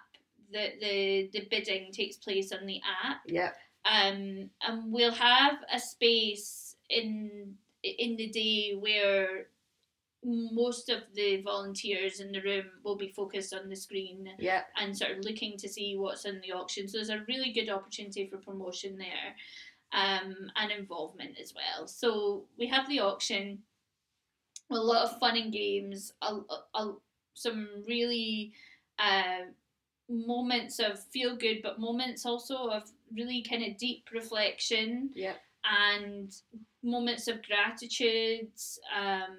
[0.54, 3.56] that the the bidding takes place on the app Yep.
[3.86, 9.48] um, and we'll have a space in in the day where
[10.24, 14.68] most of the volunteers in the room will be focused on the screen Yep.
[14.78, 16.88] and sort of looking to see what's in the auction.
[16.88, 19.36] So there's a really good opportunity for promotion there
[19.94, 21.88] um, and involvement as well.
[21.88, 23.60] So we have the auction,
[24.72, 26.38] a lot of fun and games, a,
[26.76, 26.94] a,
[27.34, 28.52] some really
[29.00, 29.46] uh,
[30.10, 32.84] moments of feel good, but moments also of
[33.16, 35.38] really kind of deep reflection Yep.
[35.64, 36.36] and
[36.84, 38.50] moments of gratitude,
[38.98, 39.38] um,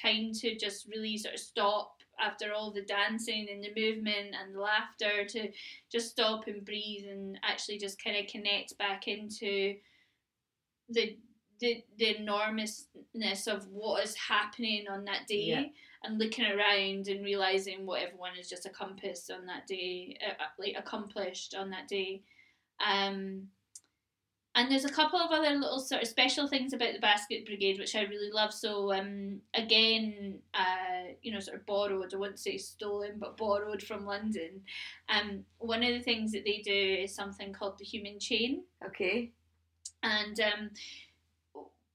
[0.00, 4.54] time to just really sort of stop after all the dancing and the movement and
[4.54, 5.50] the laughter to
[5.90, 9.74] just stop and breathe and actually just kind of connect back into
[10.88, 11.16] the
[11.60, 15.64] the, the enormousness of what is happening on that day Yeah.
[16.04, 20.46] and looking around and realizing what everyone has just accomplished on that day uh, uh,
[20.58, 22.22] like accomplished on that day
[22.86, 23.48] um
[24.54, 27.78] and there's a couple of other little sort of special things about the basket brigade
[27.78, 28.52] which I really love.
[28.52, 32.12] So um, again, uh, you know, sort of borrowed.
[32.12, 34.62] I wouldn't say stolen, but borrowed from London.
[35.08, 36.72] Um, one of the things that they do
[37.04, 39.30] is something called the human chain, Okay.
[40.02, 40.70] and um,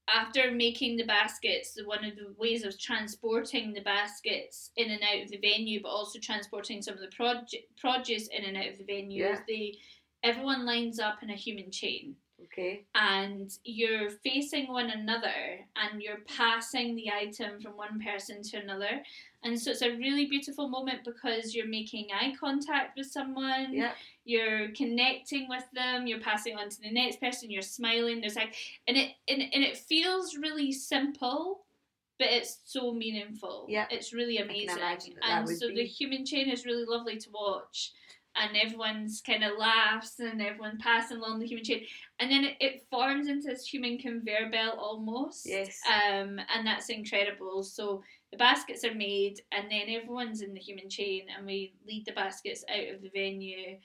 [0.08, 5.22] after making the baskets, one of the ways of transporting the baskets in and out
[5.24, 8.78] of the venue, but also transporting some of the produ- produce in and out of
[8.78, 9.44] the venue, is Yeah.
[9.48, 9.78] they
[10.22, 12.84] everyone lines up in a human chain Okay.
[12.94, 19.04] and you're facing one another and you're passing the item from one person to another.
[19.42, 23.94] And so it's a really beautiful moment because you're making eye contact with someone, Yeah.
[24.24, 28.20] You're connecting with them, you're passing on to the next person, you're smiling.
[28.20, 28.54] There's like
[28.88, 31.64] and it and, and it feels really simple,
[32.18, 33.66] but it's so meaningful.
[33.68, 33.86] Yeah.
[33.90, 34.76] It's really amazing.
[34.76, 35.76] that that and would so be.
[35.76, 37.92] the human chain is really lovely to watch.
[38.36, 41.84] And everyone's kind of laughs and everyone passing along the human chain.
[42.18, 45.46] And then it, it forms into this human conveyor belt almost.
[45.46, 45.78] Yes.
[45.86, 47.62] Um, and that's incredible.
[47.62, 48.02] So
[48.32, 52.12] the baskets are made, and then everyone's in the human chain, and we lead the
[52.12, 53.76] baskets out of the venue.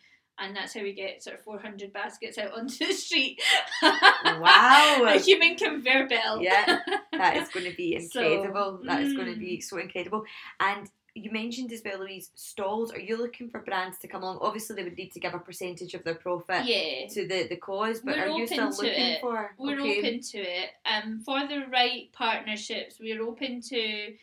[0.41, 3.41] And that's how we get sort of 400 baskets out onto the street.
[3.81, 5.05] Wow.
[5.07, 6.41] a human conveyor belt.
[6.41, 6.79] Yeah,
[7.11, 8.79] that is going to be So, incredible.
[8.85, 9.39] that is going to mm.
[9.39, 10.23] be so incredible.
[10.59, 12.91] And you mentioned as well, Louise, stalls.
[12.91, 14.39] Are you looking for brands to come along?
[14.41, 17.07] Obviously, they would need to give a percentage of their profit yeah.
[17.09, 19.21] to the, the cause, but We're are you still looking it.
[19.21, 19.51] for?
[19.57, 19.99] We're okay.
[19.99, 20.69] open to it.
[20.85, 24.13] Um, for the right partnerships, we're open to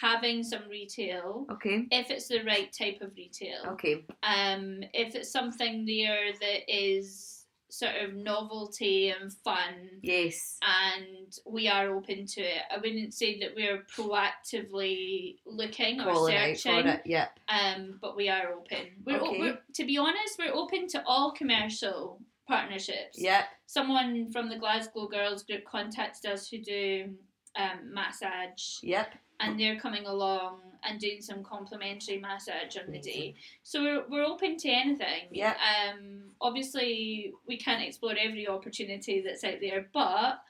[0.00, 1.86] having some retail Okay.
[1.90, 3.60] if it's the right type of retail.
[3.72, 4.04] Okay.
[4.22, 10.58] Um, if it's something there that is sort of novelty and fun, Yes.
[10.62, 12.62] and we are open to it.
[12.70, 17.02] I wouldn't say that we're proactively looking or Calling out searching, for it.
[17.04, 17.38] Yep.
[17.48, 18.86] um, but we are open.
[19.04, 23.18] We're, o- we're to be honest, we're open to all commercial partnerships.
[23.20, 23.44] Yep.
[23.66, 27.10] Someone from the Glasgow Girls Group contacted us who do
[27.56, 29.14] um, massage, Yep.
[29.40, 33.34] and they're coming along and doing some complimentary massage on the day.
[33.62, 35.28] So we're, we're open to anything.
[35.30, 35.56] Yep.
[35.56, 40.40] Um, obviously, we can't explore every opportunity that's out there, but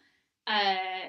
[0.46, 1.08] uh,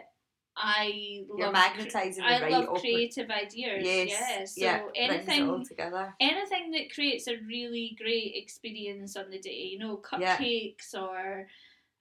[0.57, 3.83] I You're love magnetising I right love creative ideas.
[3.85, 4.53] Yes.
[4.57, 4.79] Yeah.
[4.79, 5.09] So yeah.
[5.09, 6.13] Anything all together.
[6.21, 10.37] anything that creates a really great experience on the day, you know, Yeah.
[10.37, 11.47] cupcakes or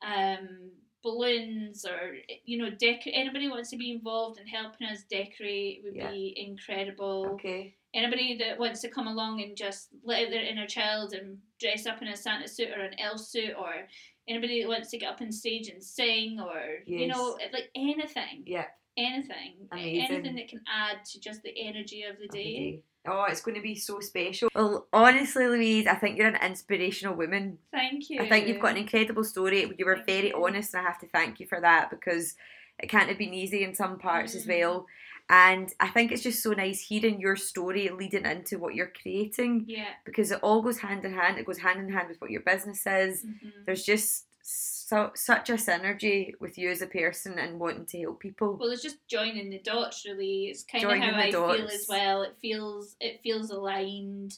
[0.07, 0.71] um,
[1.05, 5.95] balloons or you know, dec- anybody wants to be involved in helping us decorate would
[5.95, 6.11] Yeah.
[6.11, 7.27] be incredible.
[7.35, 7.77] Okay.
[7.95, 11.87] Anybody that wants to come along and just let out their inner child and dress
[11.87, 13.87] up in a Santa suit or an elf suit or
[14.27, 18.43] anybody that wants to get up on stage and sing or you know like anything
[18.47, 18.69] Yep.
[18.97, 20.01] anything Amazing.
[20.11, 22.83] anything that can add to just the energy of the of the day day.
[23.07, 24.49] Oh, it's going to be so special.
[24.55, 27.59] Well, honestly, Louise, I think you're an inspirational woman.
[27.71, 29.71] thank you I think you've got an incredible story.
[29.79, 32.35] You were very honest, and I have to thank you for that because
[32.79, 34.49] it can't have been easy in some parts as Mm.
[34.61, 34.87] well.
[35.31, 39.65] And I think it's just so nice hearing your story leading into what you're creating
[39.69, 41.39] yeah because it all goes hand in hand.
[41.39, 43.25] It goes hand in hand with what your business is.
[43.25, 43.65] Mhm.
[43.65, 48.21] There's just so such a synergy with you as a person and wanting to help
[48.21, 48.59] people.
[48.61, 50.05] Well, it's just joining the dots.
[50.05, 52.23] Really, it's kind Joining of how I feel as well.
[52.23, 54.37] It feels it feels aligned.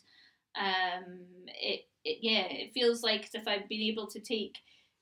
[0.57, 4.57] Um, it, it yeah, it feels like as if I've been able to take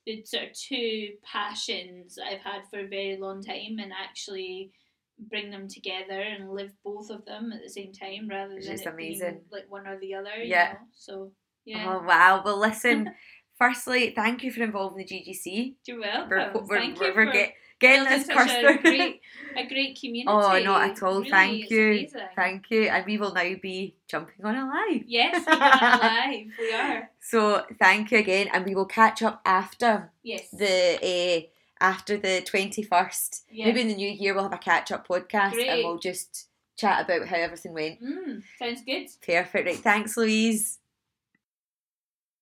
[0.07, 4.73] the sort of two passions I've had for a very long time and actually
[5.19, 8.81] bring them together and live both of them at the same time rather Which than
[8.81, 10.37] it being like one or the other.
[10.43, 10.73] you Yeah.
[10.73, 10.79] know?
[10.95, 11.33] So
[11.65, 11.85] yeah.
[11.87, 12.43] Oh wow!
[12.45, 13.11] Well, listen.
[13.59, 15.75] firstly, thank you for involving the GGC.
[15.87, 16.29] You're welcome.
[16.31, 19.21] We're, we're, Thank we're, you we're for get, getting this such a great,
[19.57, 20.27] a great community.
[20.29, 21.19] Oh, not at all.
[21.19, 21.87] Really, Thank you.
[21.87, 22.21] amazing.
[22.37, 22.83] Thank you.
[22.85, 25.03] And we will now be jumping on a live.
[25.07, 26.47] Yes, we're live.
[26.59, 27.11] We are.
[27.21, 30.49] So thank you again, and we will catch up after Yes.
[30.51, 31.49] the uh,
[31.85, 33.45] after the twenty first.
[33.51, 33.67] Yeah.
[33.67, 37.05] Maybe in the new year we'll have a catch up podcast, and we'll just chat
[37.05, 38.03] about how everything went.
[38.03, 39.07] Mm, sounds good.
[39.25, 39.67] Perfect.
[39.67, 39.77] Right.
[39.77, 40.79] Thanks, Louise.